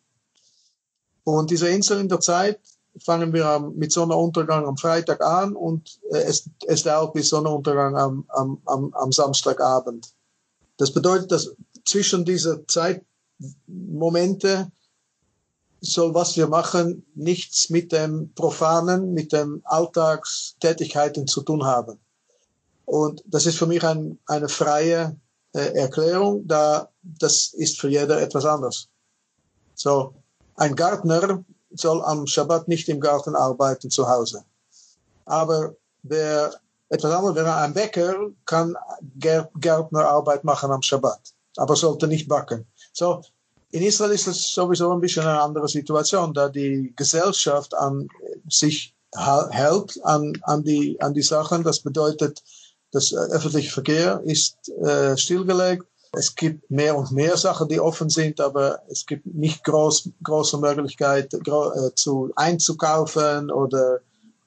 Und 1.23 1.51
diese 1.51 1.69
Insel 1.69 1.99
in 1.99 2.09
der 2.09 2.19
Zeit 2.19 2.59
fangen 2.99 3.33
wir 3.33 3.71
mit 3.75 3.91
Sonnenuntergang 3.91 4.65
am 4.65 4.77
Freitag 4.77 5.23
an 5.23 5.55
und 5.55 5.99
äh, 6.11 6.17
es, 6.17 6.49
es 6.67 6.83
dauert 6.83 7.13
bis 7.13 7.29
Sonnenuntergang 7.29 7.97
am, 7.97 8.25
am, 8.29 8.61
am, 8.65 8.93
am 8.93 9.11
Samstagabend. 9.11 10.13
Das 10.77 10.91
bedeutet, 10.91 11.31
dass 11.31 11.55
zwischen 11.85 12.25
dieser 12.25 12.67
Zeitmomente 12.67 14.71
soll, 15.81 16.13
was 16.13 16.37
wir 16.37 16.47
machen, 16.47 17.05
nichts 17.13 17.69
mit 17.69 17.91
dem 17.91 18.33
Profanen, 18.33 19.13
mit 19.13 19.33
den 19.33 19.61
Alltagstätigkeiten 19.65 21.27
zu 21.27 21.41
tun 21.41 21.65
haben. 21.65 21.99
Und 22.85 23.23
das 23.25 23.45
ist 23.45 23.57
für 23.57 23.67
mich 23.67 23.83
ein, 23.83 24.19
eine 24.25 24.49
freie 24.49 25.17
äh, 25.53 25.75
Erklärung, 25.75 26.47
da 26.47 26.89
das 27.01 27.53
ist 27.53 27.79
für 27.79 27.89
jeder 27.89 28.21
etwas 28.21 28.45
anders. 28.45 28.87
So, 29.75 30.13
ein 30.55 30.75
Gärtner 30.75 31.43
soll 31.75 32.01
am 32.03 32.27
Schabbat 32.27 32.67
nicht 32.67 32.89
im 32.89 32.99
Garten 32.99 33.35
arbeiten 33.35 33.89
zu 33.89 34.07
Hause. 34.07 34.43
Aber 35.25 35.75
der 36.03 36.53
etwas 36.89 37.11
anderes, 37.11 37.37
er 37.37 37.57
ein 37.57 37.73
Bäcker 37.73 38.29
kann 38.45 38.75
Gärtnerarbeit 39.15 40.43
machen 40.43 40.71
am 40.71 40.81
Schabbat, 40.81 41.33
aber 41.57 41.75
sollte 41.75 42.07
nicht 42.07 42.27
backen. 42.27 42.65
So, 42.93 43.21
in 43.71 43.81
Israel 43.81 44.11
ist 44.11 44.27
es 44.27 44.53
sowieso 44.53 44.91
ein 44.91 45.01
bisschen 45.01 45.23
eine 45.23 45.41
andere 45.41 45.67
Situation, 45.67 46.33
da 46.33 46.49
die 46.49 46.93
Gesellschaft 46.95 47.73
an 47.73 48.07
sich 48.47 48.93
hält 49.15 49.99
an, 50.03 50.33
an, 50.43 50.63
die, 50.63 50.99
an 51.01 51.13
die 51.13 51.23
Sachen. 51.23 51.63
Das 51.63 51.79
bedeutet, 51.79 52.43
das 52.91 53.11
äh, 53.11 53.15
öffentliche 53.15 53.71
Verkehr 53.71 54.21
ist 54.25 54.69
äh, 54.69 55.17
stillgelegt. 55.17 55.85
Es 56.15 56.35
gibt 56.35 56.69
mehr 56.69 56.95
und 56.95 57.11
mehr 57.11 57.35
Sachen, 57.37 57.67
die 57.67 57.79
offen 57.79 58.09
sind, 58.09 58.39
aber 58.39 58.81
es 58.87 59.05
gibt 59.05 59.25
nicht 59.25 59.63
groß, 59.63 60.09
große 60.21 60.59
Möglichkeit, 60.59 61.31
gro 61.43 61.71
äh, 61.71 61.95
zu 61.95 62.31
einzukaufen 62.35 63.49
oder 63.49 63.99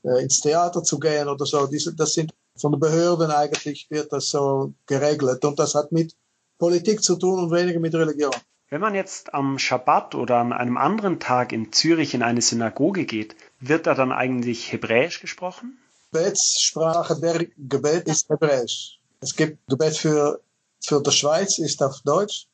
äh, 0.05 0.22
ins 0.22 0.40
Theater 0.40 0.85
zu 0.85 1.00
gehen 1.00 1.29
oder 1.29 1.44
so. 1.44 1.66
Diese, 1.66 1.92
das 1.92 2.14
sind 2.14 2.33
von 2.57 2.72
den 2.72 2.81
Behörden 2.81 3.31
eigentlich 3.31 3.87
wird 3.90 4.12
das 4.12 4.31
so 4.31 4.72
geregelt 4.87 5.44
und 5.44 5.59
das 5.59 5.74
hat 5.74 5.92
mit 5.92 6.14
Politik 6.59 7.02
zu 7.02 7.16
tun 7.16 7.44
und 7.44 7.50
weniger 7.50 7.81
mit 7.81 7.94
Religion. 7.94 8.35
Wenn 8.68 8.81
man 8.81 8.94
jetzt 8.94 9.35
am 9.35 9.59
Schabbat 9.59 10.14
oder 10.14 10.38
an 10.38 10.52
einem 10.52 10.76
anderen 10.76 11.20
Tag 11.20 11.52
in 11.52 11.72
Zürich 11.72 12.14
in 12.14 12.22
eine 12.22 12.42
Synagoge 12.42 13.05
geht, 13.05 13.37
wird 13.61 13.87
da 13.87 13.94
dann 13.94 14.11
eigentlich 14.11 14.72
Hebräisch 14.72 15.20
gesprochen? 15.20 15.79
Gebetssprache 16.12 17.20
der 17.20 17.46
Gebet 17.57 18.09
ist 18.09 18.29
Hebräisch. 18.29 18.98
Es 19.20 19.37
gibt 19.37 19.59
Gebet 19.68 19.96
für, 19.96 20.40
für 20.82 21.02
die 21.02 21.10
Schweiz, 21.10 21.58
ist 21.58 21.82
auf 21.82 22.00
Deutsch, 22.04 22.46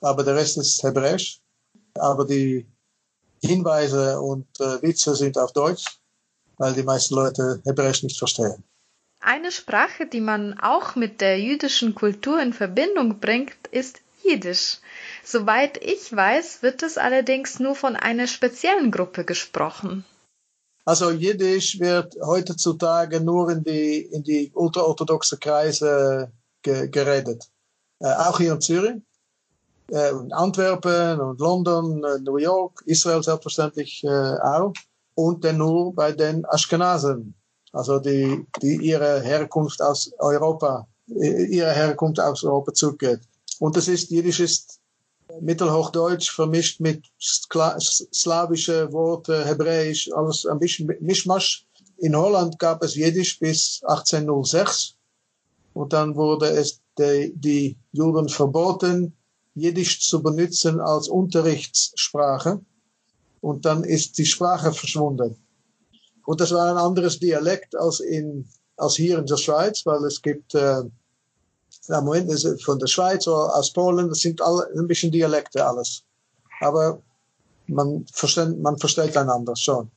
aber 0.00 0.22
der 0.22 0.36
Rest 0.36 0.58
ist 0.58 0.82
Hebräisch. 0.82 1.40
Aber 1.98 2.24
die 2.24 2.66
Hinweise 3.42 4.20
und 4.20 4.48
äh, 4.60 4.82
Witze 4.82 5.14
sind 5.14 5.38
auf 5.38 5.52
Deutsch, 5.52 5.84
weil 6.56 6.74
die 6.74 6.82
meisten 6.82 7.14
Leute 7.14 7.60
Hebräisch 7.64 8.02
nicht 8.02 8.18
verstehen. 8.18 8.64
Eine 9.20 9.52
Sprache, 9.52 10.06
die 10.06 10.20
man 10.20 10.58
auch 10.60 10.96
mit 10.96 11.20
der 11.20 11.40
jüdischen 11.40 11.94
Kultur 11.94 12.40
in 12.42 12.52
Verbindung 12.52 13.20
bringt, 13.20 13.56
ist 13.70 14.00
Jiddisch. 14.22 14.78
Soweit 15.22 15.82
ich 15.82 16.14
weiß, 16.14 16.62
wird 16.62 16.82
es 16.82 16.98
allerdings 16.98 17.58
nur 17.58 17.74
von 17.74 17.94
einer 17.96 18.26
speziellen 18.26 18.90
Gruppe 18.90 19.24
gesprochen. 19.24 20.04
Also 20.86 21.10
Jiddisch 21.10 21.78
wird 21.78 22.16
heutzutage 22.22 23.20
nur 23.20 23.50
in 23.50 23.64
die, 23.64 24.00
in 24.00 24.22
die 24.22 24.50
ultraorthodoxe 24.54 25.38
Kreise 25.38 26.32
ge 26.62 26.88
geredet. 26.88 27.50
Auch 28.00 28.38
hier 28.38 28.52
in 28.52 28.60
Zürich, 28.60 29.02
äh, 29.90 30.10
in 30.10 30.32
Antwerpen 30.32 31.20
und 31.20 31.40
London, 31.40 32.02
äh, 32.04 32.18
New 32.20 32.36
York, 32.36 32.82
Israel 32.86 33.22
selbstverständlich 33.22 34.04
auch. 34.06 34.72
Und 35.14 35.44
dann 35.44 35.58
nur 35.58 35.94
bei 35.94 36.10
den 36.10 36.44
Ashkenazen, 36.44 37.34
also 37.72 38.00
die, 38.00 38.46
die 38.60 38.76
ihre 38.76 39.20
Herkunft 39.20 39.80
aus 39.80 40.10
Europa 40.18 40.88
ihre 41.06 41.72
Herkunft 41.72 42.20
aus 42.20 42.44
Europa 42.44 42.72
zurückgeht. 42.72 43.20
Und 43.58 43.76
das 43.76 43.88
ist, 43.88 44.10
Jiddisch 44.10 44.40
ist 44.40 44.80
Mittelhochdeutsch 45.40 46.30
vermischt 46.30 46.80
mit 46.80 47.04
slawische 47.18 48.92
Worte, 48.92 49.44
Hebräisch, 49.44 50.10
alles 50.12 50.46
ein 50.46 50.58
bisschen 50.58 50.94
Mischmasch. 51.00 51.66
In 51.98 52.16
Holland 52.16 52.58
gab 52.58 52.82
es 52.82 52.94
Jiddisch 52.94 53.38
bis 53.38 53.80
1806 53.84 54.94
und 55.72 55.92
dann 55.92 56.14
wurde 56.14 56.48
es 56.48 56.80
die, 56.98 57.32
die 57.36 57.76
Juden 57.92 58.28
verboten, 58.28 59.16
Jiddisch 59.56 60.00
zu 60.00 60.20
benutzen 60.20 60.80
als 60.80 61.06
Unterrichtssprache 61.08 62.60
und 63.40 63.64
dann 63.64 63.84
ist 63.84 64.18
die 64.18 64.26
Sprache 64.26 64.72
verschwunden. 64.72 65.36
Und 66.26 66.40
das 66.40 66.50
war 66.50 66.72
ein 66.72 66.78
anderes 66.78 67.20
Dialekt 67.20 67.76
als 67.76 68.00
in 68.00 68.48
als 68.76 68.96
hier 68.96 69.18
in 69.18 69.26
der 69.26 69.36
Schweiz, 69.36 69.84
weil 69.86 70.04
es 70.04 70.20
gibt 70.20 70.54
äh, 70.54 70.82
ja, 71.88 72.00
Moment, 72.00 72.32
von 72.62 72.78
der 72.78 72.86
Schweiz 72.86 73.26
oder 73.26 73.54
aus 73.54 73.72
Polen, 73.72 74.08
das 74.08 74.20
sind 74.20 74.40
alle 74.40 74.68
ein 74.76 74.88
bisschen 74.88 75.12
Dialekte 75.12 75.64
alles. 75.64 76.02
Aber 76.60 77.02
man 77.66 78.06
versteht, 78.12 78.58
man 78.58 78.78
versteht 78.78 79.16
einander 79.16 79.56
schon. 79.56 79.90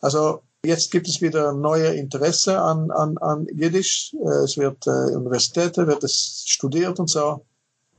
Also 0.00 0.42
jetzt 0.64 0.90
gibt 0.90 1.08
es 1.08 1.20
wieder 1.20 1.52
neue 1.52 1.88
Interesse 1.88 2.60
an, 2.60 2.90
an, 2.90 3.18
an 3.18 3.46
Jiddisch. 3.52 4.14
Äh, 4.14 4.44
es 4.44 4.56
wird 4.56 4.86
äh, 4.86 5.14
Universitäten, 5.14 5.86
wird 5.86 6.04
es 6.04 6.44
studiert 6.46 6.98
und 7.00 7.10
so. 7.10 7.44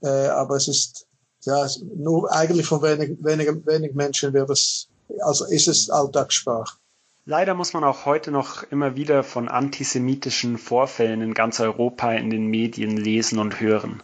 Äh, 0.01 0.27
aber 0.27 0.55
es 0.55 0.67
ist 0.67 1.07
ja 1.41 1.67
nur 1.95 2.31
eigentlich 2.31 2.65
von 2.65 2.81
wenig, 2.81 3.17
wenig, 3.21 3.49
wenig 3.65 3.93
Menschen 3.93 4.33
wird 4.33 4.49
es, 4.49 4.87
also 5.21 5.45
ist 5.45 5.67
es 5.67 5.89
Alltagssprache. 5.89 6.77
Leider 7.25 7.53
muss 7.53 7.73
man 7.73 7.85
auch 7.85 8.05
heute 8.05 8.31
noch 8.31 8.63
immer 8.63 8.97
wieder 8.97 9.23
von 9.23 9.47
antisemitischen 9.47 10.57
Vorfällen 10.57 11.21
in 11.21 11.33
ganz 11.33 11.61
Europa 11.61 12.11
in 12.13 12.29
den 12.29 12.47
Medien 12.47 12.97
lesen 12.97 13.39
und 13.39 13.61
hören. 13.61 14.03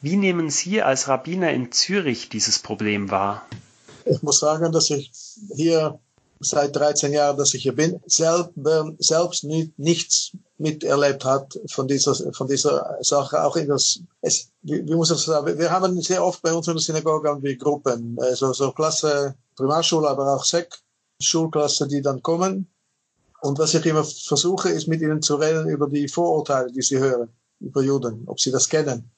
Wie 0.00 0.16
nehmen 0.16 0.48
Sie 0.48 0.82
als 0.82 1.08
Rabbiner 1.08 1.50
in 1.52 1.70
Zürich 1.72 2.30
dieses 2.30 2.58
Problem 2.58 3.10
wahr? 3.10 3.46
Ich 4.06 4.22
muss 4.22 4.40
sagen, 4.40 4.72
dass 4.72 4.88
ich 4.88 5.12
hier 5.54 5.98
seit 6.40 6.76
13 6.76 7.12
Jahren, 7.12 7.36
dass 7.36 7.54
ich 7.54 7.62
hier 7.62 7.74
bin, 7.74 8.00
selber, 8.06 8.92
selbst 8.98 9.44
nicht, 9.44 9.78
nichts 9.78 10.32
miterlebt 10.58 11.24
hat 11.24 11.58
von 11.70 11.86
dieser, 11.88 12.14
von 12.32 12.46
dieser 12.46 12.96
Sache. 13.00 13.42
Auch 13.42 13.56
in 13.56 13.68
das, 13.68 14.00
es, 14.20 14.50
wie, 14.62 14.86
wie 14.86 14.94
muss 14.94 15.10
ich 15.10 15.18
sagen, 15.18 15.58
wir 15.58 15.70
haben 15.70 16.00
sehr 16.00 16.24
oft 16.24 16.42
bei 16.42 16.52
uns 16.52 16.66
in 16.68 16.74
der 16.74 16.82
Synagoge 16.82 17.36
wie 17.42 17.56
Gruppen, 17.56 18.16
also 18.20 18.52
so 18.52 18.72
Klasse, 18.72 19.34
Primarschule, 19.56 20.08
aber 20.08 20.34
auch 20.34 20.44
Sek, 20.44 20.78
Schulklasse, 21.20 21.88
die 21.88 22.02
dann 22.02 22.22
kommen. 22.22 22.68
Und 23.42 23.58
was 23.58 23.74
ich 23.74 23.84
immer 23.86 24.04
versuche, 24.04 24.70
ist 24.70 24.88
mit 24.88 25.00
ihnen 25.00 25.22
zu 25.22 25.36
reden 25.36 25.68
über 25.68 25.88
die 25.88 26.08
Vorurteile, 26.08 26.70
die 26.72 26.82
sie 26.82 26.98
hören, 26.98 27.28
über 27.60 27.82
Juden, 27.82 28.24
ob 28.26 28.40
sie 28.40 28.50
das 28.50 28.68
kennen. 28.68 29.10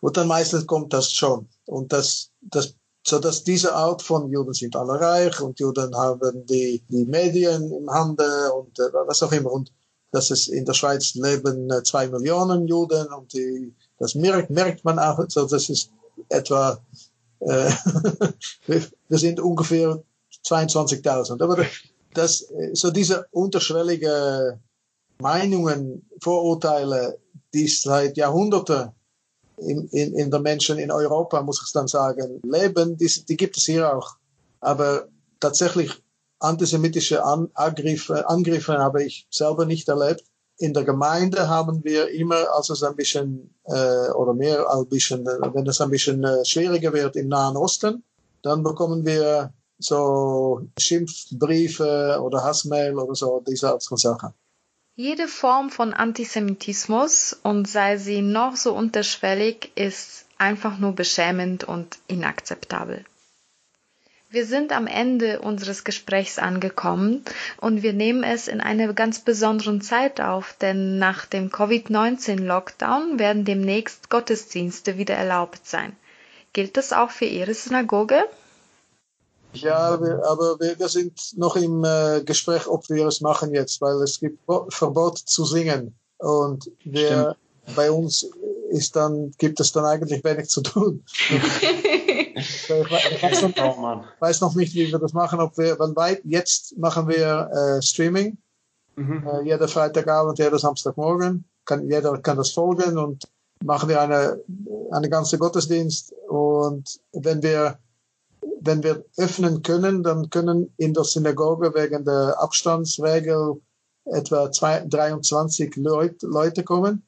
Und 0.00 0.16
dann 0.16 0.28
meistens 0.28 0.66
kommt 0.66 0.92
das 0.92 1.10
schon. 1.10 1.48
Und 1.66 1.92
das, 1.92 2.30
das, 2.40 2.74
so 3.08 3.20
dass 3.20 3.44
diese 3.44 3.72
Art 3.72 4.02
von 4.02 4.30
Juden 4.32 4.52
sind 4.52 4.74
alle 4.74 5.00
reich 5.00 5.40
und 5.40 5.60
Juden 5.60 5.94
haben 5.96 6.44
die, 6.46 6.82
die 6.88 7.04
Medien 7.04 7.70
im 7.72 7.88
Hande 7.88 8.52
und 8.52 8.76
äh, 8.80 8.92
was 9.06 9.22
auch 9.22 9.30
immer. 9.30 9.52
Und 9.52 9.72
dass 10.10 10.30
es 10.32 10.48
in 10.48 10.64
der 10.64 10.74
Schweiz 10.74 11.14
leben 11.14 11.70
äh, 11.70 11.84
zwei 11.84 12.08
Millionen 12.08 12.66
Juden 12.66 13.06
und 13.12 13.32
die, 13.32 13.72
das 14.00 14.16
merkt, 14.16 14.50
merkt 14.50 14.84
man 14.84 14.98
auch, 14.98 15.24
so 15.28 15.46
das 15.46 15.68
ist 15.68 15.90
etwa, 16.30 16.80
äh, 17.40 17.70
wir 18.66 19.18
sind 19.18 19.38
ungefähr 19.38 20.02
22.000. 20.44 21.40
Aber 21.40 21.64
das, 22.12 22.48
so 22.72 22.90
diese 22.90 23.26
unterschwellige 23.30 24.58
Meinungen, 25.18 26.08
Vorurteile, 26.20 27.18
die 27.54 27.68
seit 27.68 28.16
Jahrhunderten 28.16 28.95
in, 29.58 29.88
in, 29.88 30.14
in 30.14 30.30
der 30.30 30.40
Menschen 30.40 30.78
in 30.78 30.90
Europa, 30.90 31.42
muss 31.42 31.62
ich 31.64 31.72
dann 31.72 31.88
sagen, 31.88 32.40
leben, 32.44 32.96
die, 32.96 33.10
die 33.28 33.36
gibt 33.36 33.56
es 33.56 33.64
hier 33.64 33.94
auch. 33.94 34.16
Aber 34.60 35.08
tatsächlich 35.40 35.92
antisemitische 36.38 37.24
An 37.24 37.48
Angriffe, 37.54 38.28
Angriffe 38.28 38.78
habe 38.78 39.04
ich 39.04 39.26
selber 39.30 39.64
nicht 39.64 39.88
erlebt. 39.88 40.24
In 40.58 40.72
der 40.72 40.84
Gemeinde 40.84 41.48
haben 41.48 41.84
wir 41.84 42.10
immer, 42.10 42.54
als 42.54 42.70
es 42.70 42.82
ein 42.82 42.96
bisschen 42.96 43.54
äh, 43.64 44.10
oder 44.12 44.32
mehr 44.32 44.70
ein 44.70 44.86
bisschen, 44.86 45.26
wenn 45.26 45.66
es 45.66 45.80
ein 45.80 45.90
bisschen 45.90 46.24
äh, 46.24 46.44
schwieriger 46.44 46.92
wird 46.92 47.16
im 47.16 47.28
Nahen 47.28 47.56
Osten, 47.56 48.02
dann 48.42 48.62
bekommen 48.62 49.04
wir 49.04 49.52
so 49.78 50.62
Schimpfbriefe 50.78 52.18
oder 52.22 52.42
Hassmail 52.42 52.96
oder 52.96 53.14
so, 53.14 53.42
diese 53.46 53.70
Art 53.70 53.84
von 53.84 53.98
Sachen. 53.98 54.32
Jede 54.98 55.28
Form 55.28 55.68
von 55.68 55.92
Antisemitismus, 55.92 57.38
und 57.42 57.68
sei 57.68 57.98
sie 57.98 58.22
noch 58.22 58.56
so 58.56 58.72
unterschwellig, 58.72 59.70
ist 59.74 60.24
einfach 60.38 60.78
nur 60.78 60.94
beschämend 60.94 61.64
und 61.64 61.98
inakzeptabel. 62.08 63.04
Wir 64.30 64.46
sind 64.46 64.72
am 64.72 64.86
Ende 64.86 65.42
unseres 65.42 65.84
Gesprächs 65.84 66.38
angekommen 66.38 67.22
und 67.58 67.82
wir 67.82 67.92
nehmen 67.92 68.24
es 68.24 68.48
in 68.48 68.62
einer 68.62 68.90
ganz 68.94 69.18
besonderen 69.18 69.82
Zeit 69.82 70.22
auf, 70.22 70.54
denn 70.62 70.98
nach 70.98 71.26
dem 71.26 71.50
Covid-19-Lockdown 71.50 73.18
werden 73.18 73.44
demnächst 73.44 74.08
Gottesdienste 74.08 74.96
wieder 74.96 75.14
erlaubt 75.14 75.66
sein. 75.66 75.94
Gilt 76.54 76.78
das 76.78 76.94
auch 76.94 77.10
für 77.10 77.26
Ihre 77.26 77.52
Synagoge? 77.52 78.24
Ja, 79.62 79.94
aber 79.94 80.58
wir, 80.60 80.78
wir 80.78 80.88
sind 80.88 81.36
noch 81.36 81.56
im 81.56 81.84
äh, 81.84 82.22
Gespräch, 82.24 82.66
ob 82.66 82.88
wir 82.88 83.06
es 83.06 83.20
machen 83.20 83.54
jetzt, 83.54 83.80
weil 83.80 83.96
es 84.02 84.20
gibt 84.20 84.38
Verbot 84.70 85.18
zu 85.18 85.44
singen. 85.44 85.94
Und 86.18 86.70
wir, 86.84 87.36
bei 87.74 87.90
uns 87.90 88.26
ist 88.70 88.96
dann, 88.96 89.32
gibt 89.38 89.60
es 89.60 89.72
dann 89.72 89.84
eigentlich 89.84 90.24
wenig 90.24 90.48
zu 90.48 90.62
tun. 90.62 91.04
ich, 91.28 92.70
weiß 92.70 93.42
noch, 93.42 93.76
oh, 93.78 94.04
weiß 94.20 94.40
noch, 94.40 94.54
nicht, 94.54 94.74
wie 94.74 94.90
wir 94.90 94.98
das 94.98 95.12
machen. 95.12 95.40
Ob 95.40 95.56
wir, 95.58 95.78
weil 95.78 96.20
jetzt 96.24 96.76
machen 96.78 97.08
wir 97.08 97.50
äh, 97.52 97.82
Streaming. 97.82 98.38
Mhm. 98.96 99.26
Äh, 99.26 99.42
jeder 99.44 99.68
Freitagabend, 99.68 100.38
jeder 100.38 100.58
Samstagmorgen. 100.58 101.44
Kann, 101.64 101.88
jeder 101.88 102.16
kann 102.18 102.36
das 102.36 102.50
folgen 102.50 102.96
und 102.96 103.24
machen 103.64 103.88
wir 103.88 104.00
eine, 104.00 104.40
eine 104.92 105.10
ganze 105.10 105.38
Gottesdienst. 105.38 106.12
Und 106.28 107.00
wenn 107.12 107.42
wir 107.42 107.78
wenn 108.60 108.82
wir 108.82 109.04
öffnen 109.16 109.62
können, 109.62 110.02
dann 110.02 110.30
können 110.30 110.72
in 110.76 110.94
der 110.94 111.04
Synagoge 111.04 111.74
wegen 111.74 112.04
der 112.04 112.36
Abstandsregel 112.40 113.60
etwa 114.04 114.50
zwei, 114.52 114.84
23 114.86 115.76
Leut, 115.76 116.22
Leute 116.22 116.62
kommen. 116.62 117.02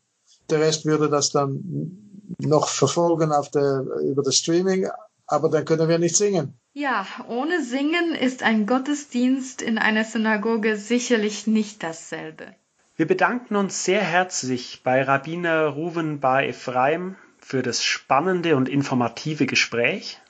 Der 0.50 0.60
Rest 0.60 0.84
würde 0.84 1.08
das 1.08 1.30
dann 1.30 2.24
noch 2.38 2.68
verfolgen 2.68 3.32
auf 3.32 3.50
der, 3.50 3.84
über 4.04 4.22
das 4.22 4.36
Streaming, 4.36 4.88
aber 5.26 5.48
dann 5.48 5.64
können 5.64 5.88
wir 5.88 5.98
nicht 5.98 6.16
singen. 6.16 6.58
Ja, 6.72 7.06
ohne 7.28 7.62
Singen 7.64 8.14
ist 8.14 8.42
ein 8.42 8.66
Gottesdienst 8.66 9.62
in 9.62 9.78
einer 9.78 10.04
Synagoge 10.04 10.76
sicherlich 10.76 11.46
nicht 11.46 11.82
dasselbe. 11.82 12.54
Wir 12.96 13.06
bedanken 13.06 13.56
uns 13.56 13.84
sehr 13.84 14.00
herzlich 14.00 14.82
bei 14.84 15.02
Rabbiner 15.02 15.66
Ruven 15.66 16.20
Bar 16.20 16.44
Ephraim 16.44 17.16
für 17.38 17.62
das 17.62 17.82
spannende 17.82 18.56
und 18.56 18.68
informative 18.68 19.46
Gespräch. 19.46 20.20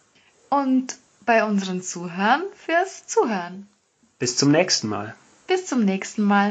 Und 0.50 0.96
bei 1.26 1.44
unseren 1.44 1.82
Zuhörern 1.82 2.42
fürs 2.54 3.06
Zuhören. 3.06 3.68
Bis 4.18 4.36
zum 4.36 4.50
nächsten 4.50 4.88
Mal. 4.88 5.14
Bis 5.46 5.66
zum 5.66 5.84
nächsten 5.84 6.22
Mal. 6.22 6.46